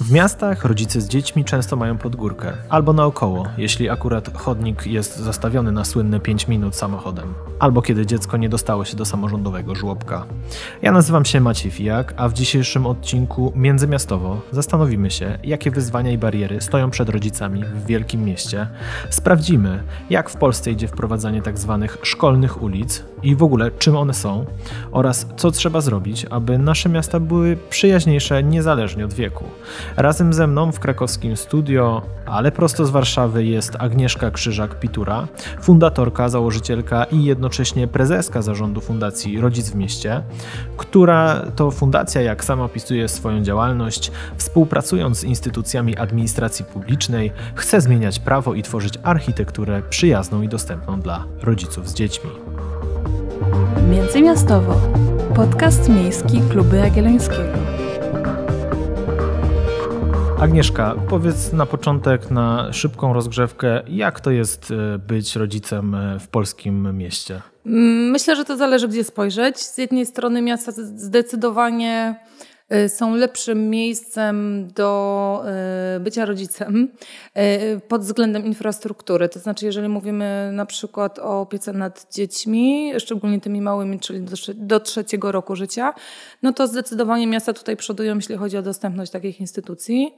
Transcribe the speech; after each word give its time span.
W 0.00 0.10
miastach 0.12 0.64
rodzice 0.64 1.00
z 1.00 1.08
dziećmi 1.08 1.44
często 1.44 1.76
mają 1.76 1.98
podgórkę, 1.98 2.52
albo 2.68 2.92
naokoło, 2.92 3.46
jeśli 3.56 3.90
akurat 3.90 4.36
chodnik 4.38 4.86
jest 4.86 5.16
zastawiony 5.16 5.72
na 5.72 5.84
słynne 5.84 6.20
5 6.20 6.48
minut 6.48 6.76
samochodem, 6.76 7.34
albo 7.58 7.82
kiedy 7.82 8.06
dziecko 8.06 8.36
nie 8.36 8.48
dostało 8.48 8.84
się 8.84 8.96
do 8.96 9.04
samorządowego 9.04 9.74
żłobka. 9.74 10.26
Ja 10.82 10.92
nazywam 10.92 11.24
się 11.24 11.40
Maciej 11.40 11.70
Fijak, 11.70 12.14
a 12.16 12.28
w 12.28 12.32
dzisiejszym 12.32 12.86
odcinku 12.86 13.52
Międzymiastowo 13.56 14.40
zastanowimy 14.52 15.10
się, 15.10 15.38
jakie 15.44 15.70
wyzwania 15.70 16.12
i 16.12 16.18
bariery 16.18 16.60
stoją 16.60 16.90
przed 16.90 17.08
rodzicami 17.08 17.64
w 17.64 17.86
wielkim 17.86 18.24
mieście. 18.24 18.68
Sprawdzimy, 19.10 19.82
jak 20.10 20.30
w 20.30 20.36
Polsce 20.36 20.70
idzie 20.70 20.88
wprowadzanie 20.88 21.42
tzw. 21.42 21.78
Tak 21.80 22.06
szkolnych 22.06 22.62
ulic 22.62 23.04
i 23.22 23.36
w 23.36 23.42
ogóle 23.42 23.70
czym 23.70 23.96
one 23.96 24.14
są, 24.14 24.44
oraz 24.92 25.26
co 25.36 25.50
trzeba 25.50 25.80
zrobić, 25.80 26.26
aby 26.30 26.58
nasze 26.58 26.88
miasta 26.88 27.20
były 27.20 27.56
przyjaźniejsze 27.70 28.42
niezależnie 28.42 29.04
od 29.04 29.14
wieku. 29.14 29.44
Razem 29.96 30.32
ze 30.32 30.46
mną 30.46 30.72
w 30.72 30.80
krakowskim 30.80 31.36
studio, 31.36 32.02
ale 32.26 32.52
prosto 32.52 32.84
z 32.84 32.90
Warszawy 32.90 33.44
jest 33.44 33.76
Agnieszka 33.78 34.30
Krzyżak-Pitura, 34.30 35.26
fundatorka, 35.60 36.28
założycielka 36.28 37.04
i 37.04 37.24
jednocześnie 37.24 37.88
prezeska 37.88 38.42
zarządu 38.42 38.80
Fundacji 38.80 39.40
Rodzic 39.40 39.70
w 39.70 39.74
Mieście, 39.74 40.22
która 40.76 41.42
to 41.56 41.70
fundacja, 41.70 42.22
jak 42.22 42.44
sama 42.44 42.64
opisuje 42.64 43.08
swoją 43.08 43.42
działalność, 43.42 44.12
współpracując 44.36 45.18
z 45.18 45.24
instytucjami 45.24 45.96
administracji 45.96 46.64
publicznej, 46.64 47.32
chce 47.54 47.80
zmieniać 47.80 48.18
prawo 48.18 48.54
i 48.54 48.62
tworzyć 48.62 48.94
architekturę 49.02 49.82
przyjazną 49.90 50.42
i 50.42 50.48
dostępną 50.48 51.00
dla 51.00 51.24
rodziców 51.42 51.88
z 51.88 51.94
dziećmi. 51.94 52.57
Międzymiastowo. 53.90 54.74
Podcast 55.36 55.88
miejski 55.88 56.40
Kluby 56.50 56.76
Jagiellońskiego. 56.76 57.58
Agnieszka, 60.40 60.94
powiedz 61.08 61.52
na 61.52 61.66
początek, 61.66 62.30
na 62.30 62.72
szybką 62.72 63.12
rozgrzewkę, 63.12 63.82
jak 63.88 64.20
to 64.20 64.30
jest 64.30 64.70
e, 64.70 64.98
być 64.98 65.36
rodzicem 65.36 65.94
e, 65.94 66.18
w 66.20 66.28
polskim 66.28 66.98
mieście? 66.98 67.42
Mm, 67.66 68.10
myślę, 68.10 68.36
że 68.36 68.44
to 68.44 68.56
zależy, 68.56 68.88
gdzie 68.88 69.04
spojrzeć. 69.04 69.58
Z 69.58 69.78
jednej 69.78 70.06
strony 70.06 70.42
miasta 70.42 70.72
zdecydowanie 70.72 72.16
są 72.88 73.14
lepszym 73.14 73.70
miejscem 73.70 74.68
do 74.74 75.42
y, 75.96 76.00
bycia 76.00 76.24
rodzicem 76.24 76.88
y, 77.76 77.80
pod 77.88 78.02
względem 78.02 78.46
infrastruktury. 78.46 79.28
To 79.28 79.38
znaczy, 79.38 79.66
jeżeli 79.66 79.88
mówimy 79.88 80.50
na 80.52 80.66
przykład 80.66 81.18
o 81.18 81.40
opiece 81.40 81.72
nad 81.72 82.14
dziećmi, 82.14 82.92
szczególnie 82.98 83.40
tymi 83.40 83.60
małymi, 83.60 84.00
czyli 84.00 84.20
do 84.54 84.80
trzeciego 84.80 85.32
roku 85.32 85.56
życia, 85.56 85.94
no 86.42 86.52
to 86.52 86.66
zdecydowanie 86.66 87.26
miasta 87.26 87.52
tutaj 87.52 87.76
przodują, 87.76 88.16
jeśli 88.16 88.36
chodzi 88.36 88.56
o 88.56 88.62
dostępność 88.62 89.12
takich 89.12 89.40
instytucji. 89.40 90.14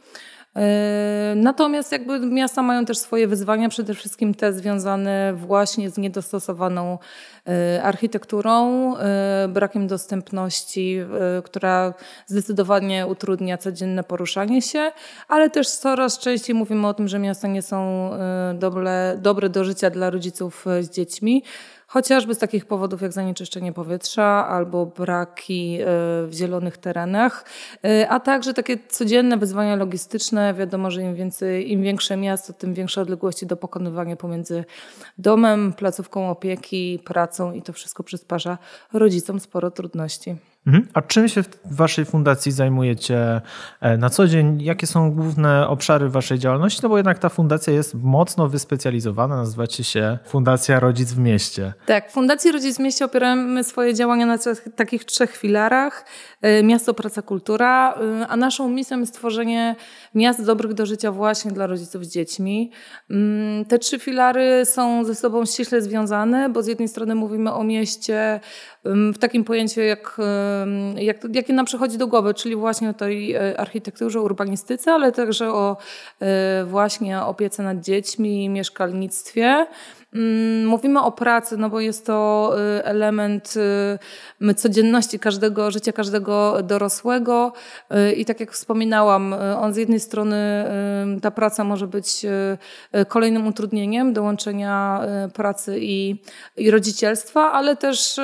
E, 0.57 1.33
natomiast 1.37 1.93
jakby 1.93 2.21
miasta 2.21 2.63
mają 2.63 2.85
też 2.85 2.99
swoje 2.99 3.29
wyzwania, 3.29 3.69
przede 3.69 3.95
wszystkim 3.95 4.35
te 4.35 4.53
związane 4.53 5.33
właśnie 5.37 5.91
z 5.91 5.99
niedostosowaną 5.99 6.99
e, 7.49 7.83
architekturą, 7.83 8.97
e, 8.97 9.49
brakiem 9.49 9.87
dostępności, 9.87 10.99
która 11.45 11.95
zdecydowanie 12.27 13.07
utrudnia 13.07 13.59
codzienne 13.59 14.05
poruszanie 14.05 14.63
się, 14.63 14.93
ale 15.29 15.51
też 15.51 15.71
coraz 15.71 16.19
częściej 16.19 16.55
mówimy 16.57 16.87
o 16.87 16.95
tym, 16.95 17.09
że 17.09 17.19
miasta 17.19 17.49
nie 17.49 17.63
są 17.63 18.11
dobre, 18.55 19.19
dobre 19.19 19.49
do 19.49 19.65
życia 19.65 19.91
dla 19.91 20.11
rodziców 20.11 20.65
z 20.81 20.91
dziećmi. 20.91 21.43
Chociażby 21.93 22.35
z 22.35 22.39
takich 22.39 22.67
powodów 22.67 23.03
jak 23.03 23.13
zanieczyszczenie 23.13 23.73
powietrza 23.73 24.49
albo 24.49 24.87
braki 24.87 25.79
e, 25.81 25.87
w 26.27 26.31
zielonych 26.33 26.79
terenach, 26.79 27.45
e, 27.85 28.09
a 28.09 28.21
także 28.21 28.55
takie 28.55 28.79
codzienne 28.89 29.37
wyzwania 29.37 29.77
logistyczne. 29.77 30.55
Wiadomo, 30.55 30.91
że 30.91 31.03
im, 31.03 31.15
więcej, 31.15 31.73
im 31.73 31.83
większe 31.83 32.17
miasto, 32.17 32.53
tym 32.53 32.75
większe 32.75 33.01
odległości 33.01 33.47
do 33.47 33.57
pokonywania 33.57 34.17
pomiędzy 34.17 34.65
domem, 35.19 35.73
placówką 35.73 36.31
opieki, 36.31 36.99
pracą 37.05 37.53
i 37.53 37.63
to 37.63 37.73
wszystko 37.73 38.03
przysparza 38.03 38.59
rodzicom 38.93 39.41
sporo 39.41 39.71
trudności. 39.71 40.37
Mhm. 40.71 40.89
A 40.95 41.03
czym 41.03 41.29
się 41.29 41.43
w 41.43 41.49
waszej 41.65 42.05
fundacji 42.05 42.53
zajmujecie 42.53 43.41
e, 43.81 43.97
na 43.97 44.11
co 44.11 44.27
dzień? 44.27 44.63
Jakie 44.63 44.87
są 44.87 45.13
główne 45.13 45.69
obszary 45.69 46.09
waszej 46.09 46.39
działalności? 46.39 46.81
No 46.83 46.89
bo 46.89 46.97
jednak 46.97 47.19
ta 47.19 47.29
fundacja 47.29 47.73
jest 47.73 47.95
mocno 47.95 48.49
wyspecjalizowana, 48.49 49.37
nazywacie 49.37 49.85
się 49.85 50.19
Fundacja 50.27 50.81
Rodzic 50.81 51.13
w 51.13 51.19
Mieście. 51.19 51.73
Tak, 51.87 52.11
Fundacji 52.13 52.53
Rodzic 52.53 52.77
w 52.77 52.81
Mieście 52.81 53.05
opieramy 53.05 53.65
swoje 53.65 53.95
działania 53.95 54.27
na 54.27 54.39
takich 54.77 55.05
trzech 55.05 55.37
filarach. 55.37 56.05
E, 56.43 56.63
miasto, 56.63 56.95
praca, 56.95 57.23
kultura, 57.23 57.95
e, 57.95 58.27
a 58.29 58.37
naszą 58.37 58.69
misją 58.69 59.01
jest 59.01 59.15
tworzenie 59.15 59.77
miast 60.15 60.45
dobrych 60.45 60.75
do 60.75 60.87
życia 60.87 61.13
właśnie 61.13 61.51
dla 61.51 61.67
rodziców 61.67 62.05
z 62.05 62.13
dziećmi. 62.13 62.71
Mm, 63.11 63.65
te 63.65 63.79
trzy 63.79 63.99
filary 63.99 64.65
są 64.65 65.05
ze 65.05 65.15
sobą 65.15 65.45
ściśle 65.45 65.83
związane, 65.83 66.49
bo 66.49 66.63
z 66.63 66.67
jednej 66.67 66.89
strony 66.89 67.15
mówimy 67.15 67.53
o 67.53 67.65
mieście 67.65 68.41
w 68.85 69.19
takim 69.19 69.45
pojęciu, 69.45 69.81
jak, 69.81 70.17
jak, 70.97 71.17
jakie 71.33 71.53
nam 71.53 71.67
przychodzi 71.67 71.99
do 71.99 72.07
głowy, 72.07 72.35
czyli 72.35 72.57
właśnie 72.57 72.91
o 72.91 72.95
tej 72.95 73.35
e, 73.35 73.61
architekturze, 73.61 74.21
urbanistyce, 74.21 74.93
ale 74.93 75.13
także 75.13 75.53
o 75.53 75.77
właśnie 76.67 77.23
opiece 77.23 77.63
nad 77.63 77.81
dziećmi, 77.81 78.49
mieszkalnictwie. 78.49 79.67
Mm, 80.15 80.67
mówimy 80.67 81.03
o 81.03 81.13
pracy, 81.13 81.57
no 81.57 81.71
bo 81.71 81.81
jest 81.81 82.07
to 82.07 82.53
y, 82.79 82.85
element 82.85 83.55
y, 84.41 84.55
codzienności 84.55 85.19
każdego 85.19 85.71
życia, 85.71 85.93
każdego 85.93 86.63
dorosłego. 86.63 87.53
Y, 87.93 88.13
I 88.13 88.25
tak 88.25 88.41
jak 88.41 88.53
wspominałam, 88.53 89.35
on 89.61 89.75
z 89.75 89.77
jednej 89.77 90.01
strony 90.01 90.65
ta 91.23 91.31
praca 91.31 91.65
może 91.65 91.87
być 91.87 92.27
kolejnym 93.09 93.47
utrudnieniem 93.47 94.13
do 94.13 94.23
łączenia 94.23 95.01
pracy 95.35 95.79
i, 95.81 96.17
i 96.57 96.71
rodzicielstwa, 96.71 97.53
ale 97.53 97.77
też 97.77 98.21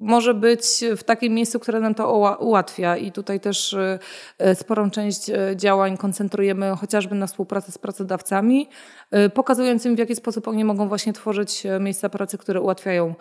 może 0.00 0.34
być 0.34 0.64
w 0.96 1.02
takim 1.02 1.34
miejscu, 1.34 1.60
które 1.60 1.80
nam 1.80 1.94
to 1.94 2.36
ułatwia. 2.40 2.96
I 2.96 3.12
tutaj 3.12 3.40
też 3.40 3.76
sporą 4.54 4.90
część 4.90 5.30
działań 5.56 5.96
koncentrujemy 5.96 6.76
chociażby 6.80 7.14
na 7.14 7.26
współpracy 7.26 7.72
z 7.72 7.78
pracodawcami, 7.78 8.68
pokazując 9.34 9.86
im 9.86 9.96
w 9.96 9.98
jaki 9.98 10.16
sposób 10.16 10.48
oni 10.48 10.64
mogą 10.64 10.88
właśnie 10.88 11.12
tworzyć 11.12 11.66
e, 11.66 11.80
miejsca 11.80 12.08
pracy, 12.08 12.38
które 12.38 12.60
ułatwiają 12.60 13.14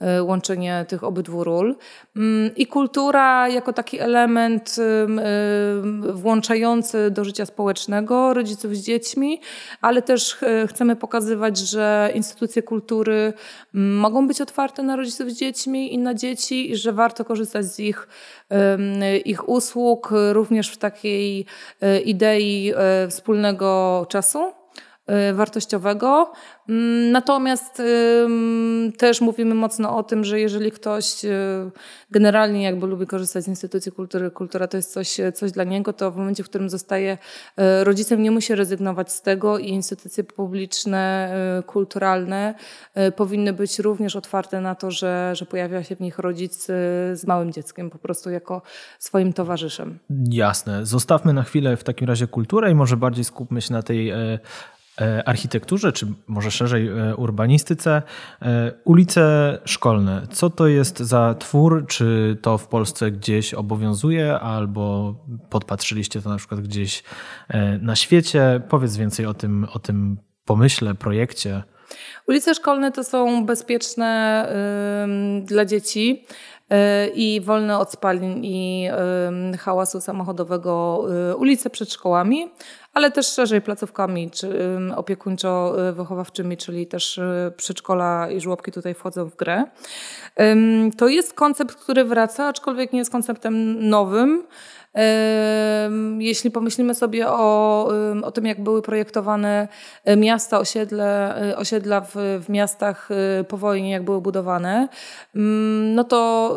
e, 0.00 0.22
łączenie 0.22 0.84
tych 0.88 1.04
obydwu 1.04 1.44
ról. 1.44 1.76
Mm, 2.16 2.54
I 2.56 2.66
kultura 2.66 3.48
jako 3.48 3.72
taki 3.72 4.00
element 4.00 4.76
e, 4.78 5.06
włączający 6.12 7.10
do 7.10 7.24
życia 7.24 7.46
społecznego 7.46 8.34
rodziców 8.34 8.76
z 8.76 8.80
dziećmi, 8.80 9.40
ale 9.80 10.02
też 10.02 10.36
chcemy 10.68 10.96
pokazywać, 10.96 11.58
że 11.58 12.10
instytucje 12.14 12.62
kultury 12.62 13.32
mm, 13.74 13.96
mogą 13.96 14.28
być 14.28 14.40
otwarte 14.40 14.82
na 14.82 14.96
rodziców 14.96 15.30
z 15.30 15.38
dziećmi 15.38 15.94
i 15.94 15.98
na 15.98 16.14
dzieci 16.14 16.70
i 16.70 16.76
że 16.76 16.92
warto 16.92 17.24
korzystać 17.24 17.66
z 17.66 17.80
ich, 17.80 18.08
ich 19.24 19.48
usług 19.48 20.10
również 20.32 20.70
w 20.70 20.76
takiej 20.76 21.46
idei 22.04 22.72
wspólnego 23.08 24.06
czasu 24.08 24.63
wartościowego. 25.34 26.32
Mm, 26.68 27.10
natomiast 27.10 27.82
też 28.98 29.20
mówimy 29.20 29.54
mocno 29.54 29.96
o 29.96 30.02
tym, 30.02 30.24
że 30.24 30.40
jeżeli 30.40 30.70
ktoś 30.70 31.24
y, 31.24 31.28
generalnie 32.10 32.62
jakby 32.62 32.86
lubi 32.86 33.06
korzystać 33.06 33.44
z 33.44 33.48
instytucji 33.48 33.92
kultury, 33.92 34.30
kultura 34.30 34.68
to 34.68 34.76
jest 34.76 34.92
coś, 34.92 35.16
coś 35.34 35.52
dla 35.52 35.64
niego, 35.64 35.92
to 35.92 36.10
w 36.10 36.16
momencie, 36.16 36.44
w 36.44 36.48
którym 36.48 36.70
zostaje 36.70 37.18
y, 37.58 37.84
rodzicem, 37.84 38.22
nie 38.22 38.30
musi 38.30 38.54
rezygnować 38.54 39.12
z 39.12 39.22
tego 39.22 39.58
i 39.58 39.68
instytucje 39.68 40.24
publiczne, 40.24 41.34
y, 41.58 41.62
kulturalne 41.62 42.54
powinny 43.16 43.52
być 43.52 43.78
również 43.78 44.16
otwarte 44.16 44.60
na 44.60 44.74
to, 44.74 44.90
że, 44.90 45.32
że 45.34 45.46
pojawia 45.46 45.84
się 45.84 45.96
w 45.96 46.00
nich 46.00 46.18
rodzic 46.18 46.66
z 47.12 47.26
małym 47.26 47.52
dzieckiem, 47.52 47.90
po 47.90 47.98
prostu 47.98 48.30
jako 48.30 48.62
swoim 48.98 49.32
towarzyszem. 49.32 49.98
Jasne. 50.30 50.86
Zostawmy 50.86 51.32
na 51.32 51.42
chwilę 51.42 51.76
w 51.76 51.84
takim 51.84 52.08
razie 52.08 52.26
kulturę 52.26 52.70
i 52.70 52.74
może 52.74 52.96
bardziej 52.96 53.24
skupmy 53.24 53.60
się 53.60 53.72
na 53.72 53.82
tej 53.82 54.10
E, 54.10 54.38
architekturze, 55.24 55.92
czy 55.92 56.06
może 56.26 56.50
szerzej 56.50 56.88
e, 56.88 57.16
urbanistyce. 57.16 58.02
E, 58.42 58.72
ulice 58.84 59.58
szkolne. 59.64 60.26
Co 60.30 60.50
to 60.50 60.66
jest 60.66 60.98
za 60.98 61.34
twór? 61.34 61.86
Czy 61.88 62.36
to 62.42 62.58
w 62.58 62.68
Polsce 62.68 63.10
gdzieś 63.10 63.54
obowiązuje, 63.54 64.38
albo 64.40 65.14
podpatrzyliście 65.50 66.22
to 66.22 66.30
na 66.30 66.36
przykład 66.36 66.60
gdzieś 66.60 67.02
na 67.80 67.96
świecie? 67.96 68.60
Powiedz 68.68 68.96
więcej 68.96 69.26
o 69.26 69.34
tym, 69.34 69.66
o 69.72 69.78
tym 69.78 70.18
pomyśle, 70.44 70.94
projekcie. 70.94 71.62
Ulice 72.28 72.54
szkolne 72.54 72.92
to 72.92 73.04
są 73.04 73.46
bezpieczne 73.46 74.48
y, 75.40 75.44
dla 75.44 75.64
dzieci 75.64 76.26
i 77.14 77.40
wolne 77.44 77.78
od 77.78 77.92
spalin 77.92 78.44
i 78.44 78.88
hałasu 79.58 80.00
samochodowego 80.00 81.04
ulice 81.38 81.70
przed 81.70 81.92
szkołami 81.92 82.50
ale 82.94 83.10
też 83.10 83.26
szerzej 83.26 83.62
placówkami 83.62 84.30
czy 84.30 84.78
opiekuńczo-wychowawczymi, 84.96 86.56
czyli 86.56 86.86
też 86.86 87.18
y, 87.18 87.52
przedszkola 87.56 88.30
i 88.30 88.40
żłobki 88.40 88.72
tutaj 88.72 88.94
wchodzą 88.94 89.24
w 89.24 89.36
grę. 89.36 89.64
To 90.96 91.08
jest 91.08 91.34
koncept, 91.34 91.74
który 91.74 92.04
wraca, 92.04 92.46
aczkolwiek 92.46 92.92
nie 92.92 92.98
jest 92.98 93.12
konceptem 93.12 93.88
nowym. 93.88 94.46
Jeśli 96.18 96.50
pomyślimy 96.50 96.94
sobie 96.94 97.28
o, 97.28 97.88
o 98.22 98.30
tym, 98.30 98.46
jak 98.46 98.62
były 98.62 98.82
projektowane 98.82 99.68
miasta, 100.16 100.58
osiedle, 100.58 101.34
osiedla 101.56 102.00
w, 102.00 102.14
w 102.16 102.48
miastach 102.48 103.08
po 103.48 103.56
wojnie, 103.56 103.90
jak 103.90 104.04
były 104.04 104.20
budowane, 104.20 104.88
no 105.94 106.04
to 106.04 106.56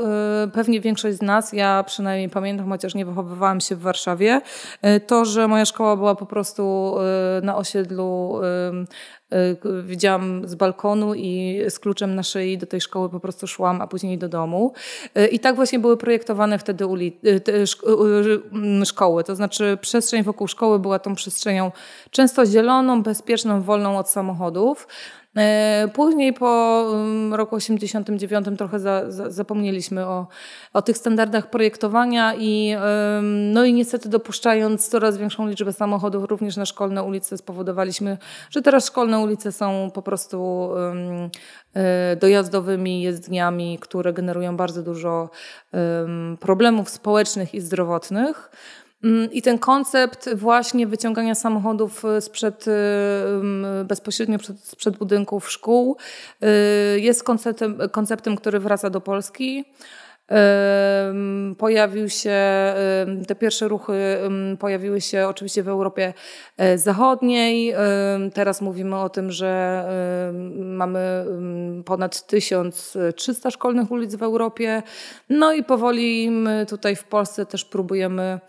pewnie 0.54 0.82
większość 0.82 1.18
z 1.18 1.22
nas, 1.22 1.54
ja 1.54 1.84
przynajmniej 1.84 2.30
pamiętam, 2.30 2.70
chociaż 2.70 2.96
nie 2.96 3.06
wychowywałam 3.06 3.62
się 3.62 3.76
w 3.76 3.82
Warszawie, 3.82 4.42
to, 5.08 5.26
że 5.26 5.48
moja 5.48 5.66
szkoła 5.66 5.96
była 5.96 6.16
po 6.16 6.26
prostu 6.26 6.96
na 7.42 7.56
osiedlu 7.56 8.08
Y, 8.38 8.88
widziałam 9.84 10.48
z 10.48 10.56
balkonu 10.56 11.14
i 11.14 11.62
z 11.70 11.80
kluczem 11.80 12.16
na 12.16 12.24
szyi 12.24 12.58
do 12.58 12.66
tej 12.66 12.82
szkoły 12.82 13.10
po 13.10 13.20
prostu 13.20 13.48
szłam, 13.48 13.82
a 13.82 13.88
później 13.88 14.18
do 14.18 14.30
domu. 14.30 14.74
Y, 15.18 15.28
I 15.28 15.40
tak 15.40 15.56
właśnie 15.56 15.80
były 15.80 15.98
projektowane 15.98 16.60
wtedy 16.60 16.86
y, 17.54 17.66
szkoły. 18.86 19.24
To 19.24 19.36
znaczy 19.36 19.78
przestrzeń 19.82 20.24
wokół 20.24 20.48
szkoły 20.48 20.80
była 20.80 21.00
tą 21.00 21.16
przestrzenią 21.16 21.72
często 22.12 22.46
zieloną, 22.46 23.04
bezpieczną, 23.04 23.62
wolną 23.62 23.98
od 23.98 24.10
samochodów. 24.10 24.88
E, 25.38 25.88
później 25.94 26.34
po 26.34 26.84
mm, 26.94 27.34
roku 27.34 27.56
89 27.56 28.48
trochę 28.58 28.80
za, 28.80 29.12
za, 29.12 29.32
zapomnieliśmy 29.32 30.06
o, 30.06 30.28
o 30.74 30.82
tych 30.82 30.98
standardach 30.98 31.50
projektowania 31.50 32.34
i, 32.36 32.76
no 33.54 33.66
i 33.66 33.74
niestety 33.74 34.10
dopuszczając 34.10 34.90
coraz 34.90 35.18
większą 35.18 35.48
liczbę 35.48 35.74
samochodów 35.74 36.24
również 36.24 36.58
na 36.58 36.66
szkolne 36.66 37.04
ulice 37.04 37.38
spowodowaliśmy, 37.38 38.18
że 38.50 38.62
teraz 38.62 38.86
szkolne 38.86 39.20
ulice 39.20 39.52
są 39.52 39.92
po 39.94 40.02
prostu 40.02 40.70
e, 41.74 42.16
dojazdowymi 42.16 43.02
jezdniami, 43.02 43.80
które 43.82 44.14
generują 44.14 44.58
bardzo 44.58 44.84
dużo 44.84 45.30
problemów 46.40 46.90
społecznych 46.90 47.54
i 47.54 47.62
zdrowotnych. 47.62 48.52
Mm, 49.04 49.32
I 49.32 49.42
ten 49.42 49.60
koncept 49.60 50.36
właśnie 50.36 50.88
wyciągania 50.88 51.36
samochodów 51.36 52.06
y, 52.06 52.22
sprzed, 52.22 52.68
y, 52.68 52.72
mm, 53.42 53.88
bezpośrednio 53.88 54.40
przed, 54.40 54.60
sprzed 54.60 54.98
budynków 54.98 55.52
szkół 55.52 55.98
y, 56.96 57.00
jest 57.00 57.24
konceptem, 57.24 57.78
konceptem, 57.92 58.36
który 58.36 58.60
wraca 58.60 58.90
do 58.90 59.02
Polski. 59.02 59.66
Pojawił 61.58 62.10
się, 62.10 62.36
te 63.28 63.36
pierwsze 63.36 63.68
ruchy 63.68 64.18
pojawiły 64.60 65.02
się 65.02 65.28
oczywiście 65.28 65.64
w 65.64 65.68
Europie 65.68 66.14
e, 66.58 66.78
Zachodniej. 66.78 67.74
Teraz 68.34 68.62
mówimy 68.62 69.00
o 69.00 69.10
tym, 69.10 69.32
że 69.32 69.84
mamy 70.56 71.26
ponad 71.86 72.28
1300 72.28 73.52
szkolnych 73.52 73.92
ulic 73.92 74.16
w 74.16 74.24
Europie. 74.24 74.84
No 75.30 75.54
i 75.54 75.64
powoli 75.64 76.32
tutaj 76.70 76.96
w 76.96 77.04
Polsce 77.04 77.46
też 77.46 77.66
próbujemy 77.66 78.40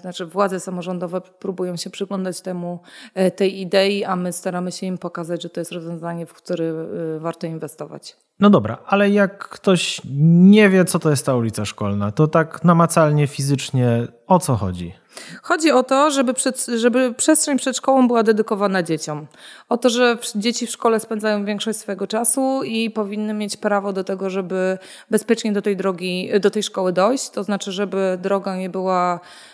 znaczy 0.00 0.26
władze 0.26 0.60
samorządowe 0.60 1.20
próbują 1.20 1.76
się 1.76 1.90
przyglądać 1.90 2.40
temu, 2.40 2.80
e, 3.14 3.30
tej 3.30 3.60
idei, 3.60 4.04
a 4.04 4.16
my 4.16 4.32
staramy 4.32 4.72
się 4.72 4.86
im 4.86 4.98
pokazać, 4.98 5.42
że 5.42 5.50
to 5.50 5.60
jest 5.60 5.72
rozwiązanie, 5.72 6.26
w 6.26 6.32
które 6.32 6.64
e, 6.64 7.18
warto 7.18 7.46
inwestować. 7.46 8.16
No 8.40 8.50
dobra, 8.50 8.78
ale 8.86 9.10
jak 9.10 9.48
ktoś 9.48 10.00
nie 10.24 10.68
wie, 10.68 10.84
co 10.84 10.98
to 10.98 11.10
jest 11.10 11.26
ta 11.26 11.34
ulica 11.34 11.64
szkolna, 11.64 12.12
to 12.12 12.26
tak 12.26 12.64
namacalnie, 12.64 13.26
fizycznie 13.26 14.06
o 14.26 14.38
co 14.38 14.56
chodzi? 14.56 14.94
Chodzi 15.42 15.70
o 15.70 15.82
to, 15.82 16.10
żeby, 16.10 16.34
przed, 16.34 16.66
żeby 16.66 17.14
przestrzeń 17.14 17.58
przed 17.58 17.76
szkołą 17.76 18.06
była 18.08 18.22
dedykowana 18.22 18.82
dzieciom. 18.82 19.26
O 19.68 19.76
to, 19.76 19.88
że 19.90 20.18
dzieci 20.36 20.66
w 20.66 20.70
szkole 20.70 21.00
spędzają 21.00 21.44
większość 21.44 21.78
swojego 21.78 22.06
czasu 22.06 22.62
i 22.62 22.90
powinny 22.90 23.34
mieć 23.34 23.56
prawo 23.56 23.92
do 23.92 24.04
tego, 24.04 24.30
żeby 24.30 24.78
bezpiecznie 25.10 25.52
do 25.52 25.62
tej 25.62 25.76
drogi, 25.76 26.30
do 26.40 26.50
tej 26.50 26.62
szkoły 26.62 26.92
dojść. 26.92 27.30
To 27.30 27.44
znaczy, 27.44 27.72
żeby 27.72 28.18
droga 28.22 28.56
nie 28.56 28.70
była 28.70 29.20
E, 29.20 29.53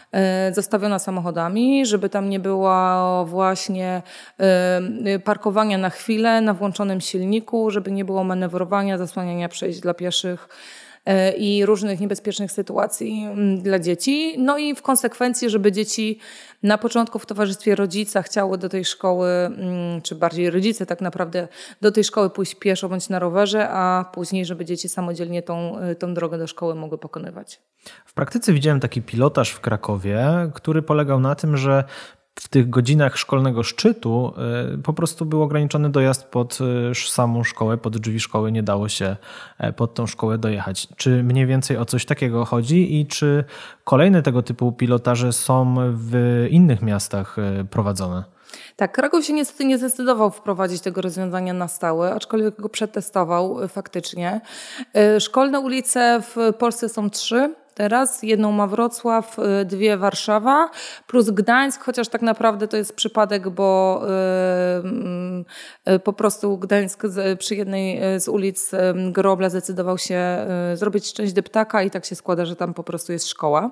zastawiona 0.53 0.99
samochodami, 0.99 1.87
żeby 1.87 2.09
tam 2.09 2.31
nie 2.31 2.41
było 2.41 3.25
właśnie 3.29 4.03
e, 4.39 5.19
parkowania 5.19 5.79
na 5.79 5.91
chwilę 5.91 6.41
na 6.41 6.55
włączonym 6.55 7.01
silniku, 7.01 7.71
żeby 7.71 7.93
nie 7.93 8.05
było 8.05 8.25
manewrowania, 8.25 8.99
zasłaniania 8.99 9.49
przejść 9.49 9.81
dla 9.81 9.95
pieszych. 9.95 10.49
e, 10.49 10.90
i 11.39 11.67
różnych 11.67 12.01
niebezpiecznych 12.01 12.53
sytuacji 12.53 13.25
mm, 13.25 13.63
dla 13.63 13.79
dzieci. 13.79 14.35
No 14.39 14.59
i 14.59 14.75
w 14.75 14.83
konsekwencji, 14.83 15.51
żeby 15.51 15.73
dzieci 15.73 16.19
na 16.63 16.79
początku 16.79 17.19
w 17.19 17.27
towarzystwie 17.27 17.75
rodzica 17.75 18.23
chciały 18.23 18.59
do 18.59 18.69
tej 18.69 18.85
szkoły, 18.85 19.29
mm, 19.29 20.03
czy 20.03 20.15
bardziej 20.15 20.51
rodzice 20.51 20.87
tak 20.87 21.01
naprawdę 21.01 21.49
do 21.81 21.93
tej 21.93 22.05
szkoły 22.05 22.31
pójść 22.31 22.55
pieszo 22.55 22.89
bądź 22.89 23.09
na 23.09 23.19
rowerze, 23.19 23.69
a 23.71 24.05
później, 24.15 24.45
żeby 24.45 24.65
dzieci 24.65 24.89
samodzielnie 24.89 25.43
tą, 25.43 25.77
tą 25.99 26.15
drogę 26.15 26.39
do 26.39 26.47
szkoły 26.47 26.75
mogły 26.75 26.99
pokonywać. 26.99 27.61
W 28.07 28.15
praktyce 28.15 28.53
widziałem 28.53 28.81
taki 28.81 29.03
pilotaż 29.03 29.51
w 29.51 29.61
Krakowie, 29.61 30.27
który 30.55 30.83
polegał 30.83 31.21
na 31.21 31.35
tym, 31.35 31.57
że 31.57 31.85
w 32.41 32.49
tych 32.49 32.71
godzinach 32.71 33.19
szkolnego 33.19 33.63
szczytu 33.63 34.33
y, 34.75 34.79
po 34.79 34.93
prostu 34.93 35.27
był 35.27 35.43
ograniczony 35.43 35.91
dojazd 35.91 36.25
pod 36.25 36.59
y, 36.91 36.95
samą 36.95 37.45
szkołę, 37.45 37.79
pod 37.79 37.99
drzwi 37.99 38.21
szkoły, 38.21 38.53
nie 38.53 38.63
dało 38.63 38.89
się 38.89 39.17
e, 39.59 39.73
pod 39.73 39.95
tą 39.95 40.07
szkołę 40.07 40.39
dojechać. 40.39 40.89
Czy 40.97 41.23
mniej 41.23 41.47
więcej 41.47 41.77
o 41.77 41.85
coś 41.85 42.05
takiego 42.05 42.45
chodzi 42.45 43.01
i 43.01 43.07
czy 43.07 43.45
kolejne 43.85 44.23
tego 44.23 44.43
typu 44.43 44.73
pilotaże 44.73 45.33
są 45.33 45.75
w 45.95 46.47
innych 46.51 46.83
miastach 46.83 47.39
y, 47.39 47.65
prowadzone? 47.65 48.25
Tak, 48.77 48.93
Kraków 48.93 49.25
się 49.25 49.33
niestety 49.33 49.65
nie 49.65 49.79
zdecydował 49.79 50.31
wprowadzić 50.31 50.81
tego 50.81 51.01
rozwiązania 51.01 51.53
na 51.53 51.69
stałe, 51.69 52.15
aczkolwiek 52.15 52.61
go 52.61 52.69
przetestował 52.69 53.69
faktycznie. 53.69 54.41
Szkolne 55.19 55.61
ulice 55.61 56.23
w 56.23 56.55
Polsce 56.59 56.89
są 56.89 57.11
trzy 57.11 57.55
teraz. 57.75 58.23
Jedną 58.23 58.53
ma 58.53 58.67
Wrocław, 58.67 59.39
y, 59.39 59.65
dwie 59.65 59.97
Warszawa, 59.97 60.71
plus 61.07 61.31
Gdańsk, 61.31 61.85
chociaż 61.85 62.09
tak 62.09 62.23
naprawdę 62.23 62.69
to 62.69 62.77
jest 62.77 62.95
przypadek, 62.95 63.49
bo 63.49 64.03
y, 65.87 65.93
y, 65.93 65.99
po 65.99 66.13
prostu 66.13 66.59
Gdańsk 66.59 67.03
przy 67.39 67.55
jednej 67.55 68.01
z 68.21 68.29
ulic 68.29 68.71
Grobla 69.13 69.51
zdecydował 69.51 69.99
się 69.99 70.47
zrobić 70.75 71.13
część 71.13 71.33
deptaka 71.33 71.83
i 71.83 71.91
tak 71.91 72.05
się 72.05 72.15
składa, 72.15 72.45
że 72.45 72.57
tam 72.57 72.75
po 72.75 72.83
prostu 72.83 73.13
jest 73.13 73.29
szkoła. 73.29 73.71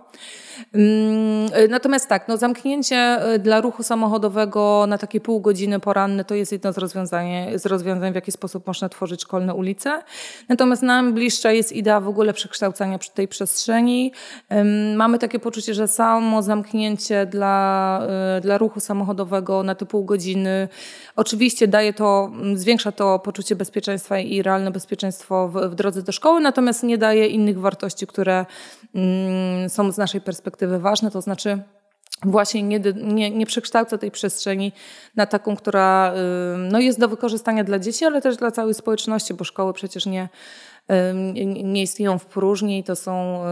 Natomiast 1.69 2.09
tak, 2.09 2.29
no 2.29 2.37
zamknięcie 2.37 3.21
dla 3.39 3.61
ruchu 3.61 3.83
samochodowego 3.83 4.85
na 4.89 4.99
takie 4.99 5.21
pół 5.21 5.41
godziny 5.41 5.81
poranne 5.81 6.25
to 6.25 6.35
jest 6.35 6.53
jedno 6.53 6.73
z 6.73 6.79
rozwiązań, 6.79 7.29
z 7.55 7.67
rozwiązań 7.67 8.13
w 8.13 8.15
jaki 8.15 8.33
sposób 8.33 8.67
można 8.67 8.89
tworzyć 8.89 9.23
szkolne 9.23 9.55
ulice. 9.55 10.03
Natomiast 10.49 10.83
nam 10.83 11.15
bliższa 11.15 11.53
jest 11.53 11.73
idea 11.73 12.01
w 12.01 12.09
ogóle 12.09 12.33
przekształcania 12.33 12.99
tej 13.15 13.29
przestrzeni 13.29 13.88
Mamy 14.97 15.19
takie 15.19 15.39
poczucie, 15.39 15.75
że 15.75 15.89
samo 15.89 16.43
zamknięcie 16.43 17.27
dla, 17.27 18.01
y, 18.39 18.41
dla 18.41 18.59
ruchu 18.59 18.81
samochodowego 18.81 19.63
na 19.63 19.75
te 19.75 19.87
pół 19.87 20.05
godziny 20.05 20.69
oczywiście 21.17 21.69
daje 21.69 21.93
to, 21.93 22.31
zwiększa 22.55 22.93
to 22.93 23.19
poczucie 23.19 23.57
bezpieczeństwa 23.57 24.19
i 24.19 24.43
realne 24.43 24.71
bezpieczeństwo 24.71 25.49
w, 25.49 25.71
w 25.71 25.75
drodze 25.75 26.03
do 26.03 26.13
szkoły, 26.13 26.41
natomiast 26.41 26.83
nie 26.83 26.99
daje 26.99 27.27
innych 27.27 27.61
wartości, 27.61 28.07
które 28.07 28.47
są 29.69 29.93
z 29.93 29.99
naszej 29.99 30.21
perspektywy 30.21 30.79
ważne, 30.79 31.11
to 31.11 31.21
znaczy 31.21 31.63
właśnie 32.23 32.63
nie, 32.63 32.81
nie, 32.95 33.31
nie 33.31 33.47
przekształca 33.47 33.99
tej 33.99 34.11
przestrzeni 34.11 34.73
na 35.17 35.27
taką, 35.27 35.57
która 35.57 36.13
no 36.71 36.81
jest 36.81 37.01
do 37.01 37.09
wykorzystania 37.09 37.65
dla 37.65 37.79
dzieci, 37.79 38.05
ale 38.05 38.21
też 38.23 38.37
dla 38.37 38.51
całej 38.51 38.75
społeczności, 38.75 39.35
bo 39.35 39.45
szkoły 39.45 39.73
przecież 39.73 40.07
nie, 40.07 40.29
nie 41.65 41.83
istnieją 41.83 42.19
w 42.19 42.27
próżni. 42.27 42.85
To 42.85 42.97
są 42.97 43.43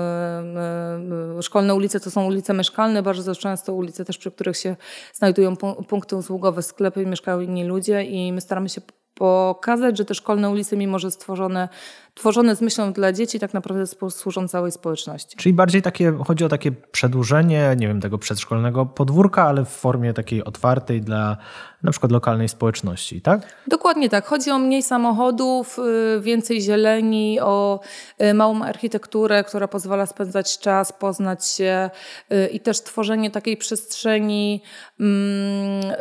szkolne 1.43 1.75
ulice, 1.75 2.01
to 2.01 2.11
są 2.11 2.27
ulice 2.27 2.55
mieszkalne, 2.55 3.03
bardzo 3.03 3.35
często 3.35 3.75
ulice 3.75 4.05
też, 4.05 4.19
przy 4.19 4.31
których 4.31 4.57
się 4.57 4.77
znajdują 5.15 5.57
punkty 5.89 6.17
usługowe, 6.17 6.63
sklepy, 6.63 7.07
mieszkają 7.07 7.41
inni 7.41 7.65
ludzie 7.65 8.05
i 8.05 8.33
my 8.33 8.41
staramy 8.41 8.69
się 8.69 8.81
pokazać, 9.17 9.99
że 9.99 10.05
te 10.05 10.15
szkolne 10.15 10.51
ulice, 10.51 10.77
mimo 10.77 10.99
że 10.99 11.11
stworzone 11.11 11.69
tworzone 12.17 12.57
z 12.57 12.61
myślą 12.61 12.93
dla 12.93 13.13
dzieci, 13.13 13.41
tak 13.41 13.55
naprawdę 13.55 13.85
służą 14.11 14.49
całej 14.49 14.73
społeczności. 14.73 15.37
Czyli 15.37 15.53
bardziej 15.53 15.83
takie, 15.83 16.13
chodzi 16.27 16.45
o 16.45 16.49
takie 16.49 16.73
przedłużenie, 16.73 17.77
nie 17.79 17.89
wiem, 17.89 18.01
tego 18.01 18.19
przedszkolnego 18.19 18.87
podwórka, 18.87 19.45
ale 19.45 19.65
w 19.65 19.69
formie 19.69 20.13
takiej 20.13 20.45
otwartej 20.45 21.01
dla 21.01 21.37
na 21.83 21.91
przykład 21.91 22.13
lokalnej 22.13 22.49
społeczności, 22.49 23.21
tak? 23.21 23.41
Dokładnie 23.67 24.09
tak. 24.09 24.27
Chodzi 24.27 24.51
o 24.51 24.59
mniej 24.59 24.83
samochodów, 24.83 25.79
y, 25.79 26.21
więcej 26.21 26.61
zieleni, 26.61 27.41
o 27.41 27.81
y, 28.23 28.35
małą 28.35 28.63
architekturę, 28.63 29.45
która 29.45 29.69
pozwala 29.69 30.07
spędzać 30.07 30.59
czas, 30.59 30.93
poznać 30.93 31.47
się 31.49 31.91
y, 32.33 32.47
i 32.47 32.61
też 32.61 32.81
tworzenie 32.81 33.31
takiej 33.31 33.57
przestrzeni, 33.57 34.63
mm, 35.01 35.93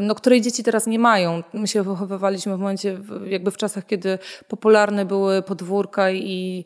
no, 0.00 0.14
której 0.14 0.40
dzieci 0.40 0.62
teraz 0.62 0.86
nie 0.86 0.98
mają. 0.98 1.42
My 1.52 1.68
się 1.68 1.82
wychowywaliśmy 1.82 2.41
w 2.50 2.58
momencie, 2.58 2.98
jakby 3.26 3.50
w 3.50 3.56
czasach, 3.56 3.86
kiedy 3.86 4.18
popularne 4.48 5.04
były 5.04 5.42
podwórka 5.42 6.10
i 6.10 6.64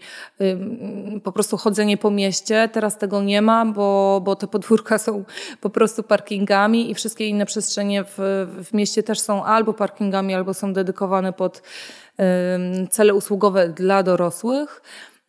po 1.24 1.32
prostu 1.32 1.56
chodzenie 1.56 1.96
po 1.96 2.10
mieście. 2.10 2.68
Teraz 2.72 2.98
tego 2.98 3.22
nie 3.22 3.42
ma, 3.42 3.66
bo, 3.66 4.20
bo 4.24 4.36
te 4.36 4.46
podwórka 4.46 4.98
są 4.98 5.24
po 5.60 5.70
prostu 5.70 6.02
parkingami 6.02 6.90
i 6.90 6.94
wszystkie 6.94 7.26
inne 7.26 7.46
przestrzenie 7.46 8.04
w, 8.04 8.16
w 8.64 8.74
mieście 8.74 9.02
też 9.02 9.20
są 9.20 9.44
albo 9.44 9.72
parkingami, 9.72 10.34
albo 10.34 10.54
są 10.54 10.72
dedykowane 10.72 11.32
pod 11.32 11.62
cele 12.90 13.14
usługowe 13.14 13.68
dla 13.68 14.02
dorosłych. 14.02 14.82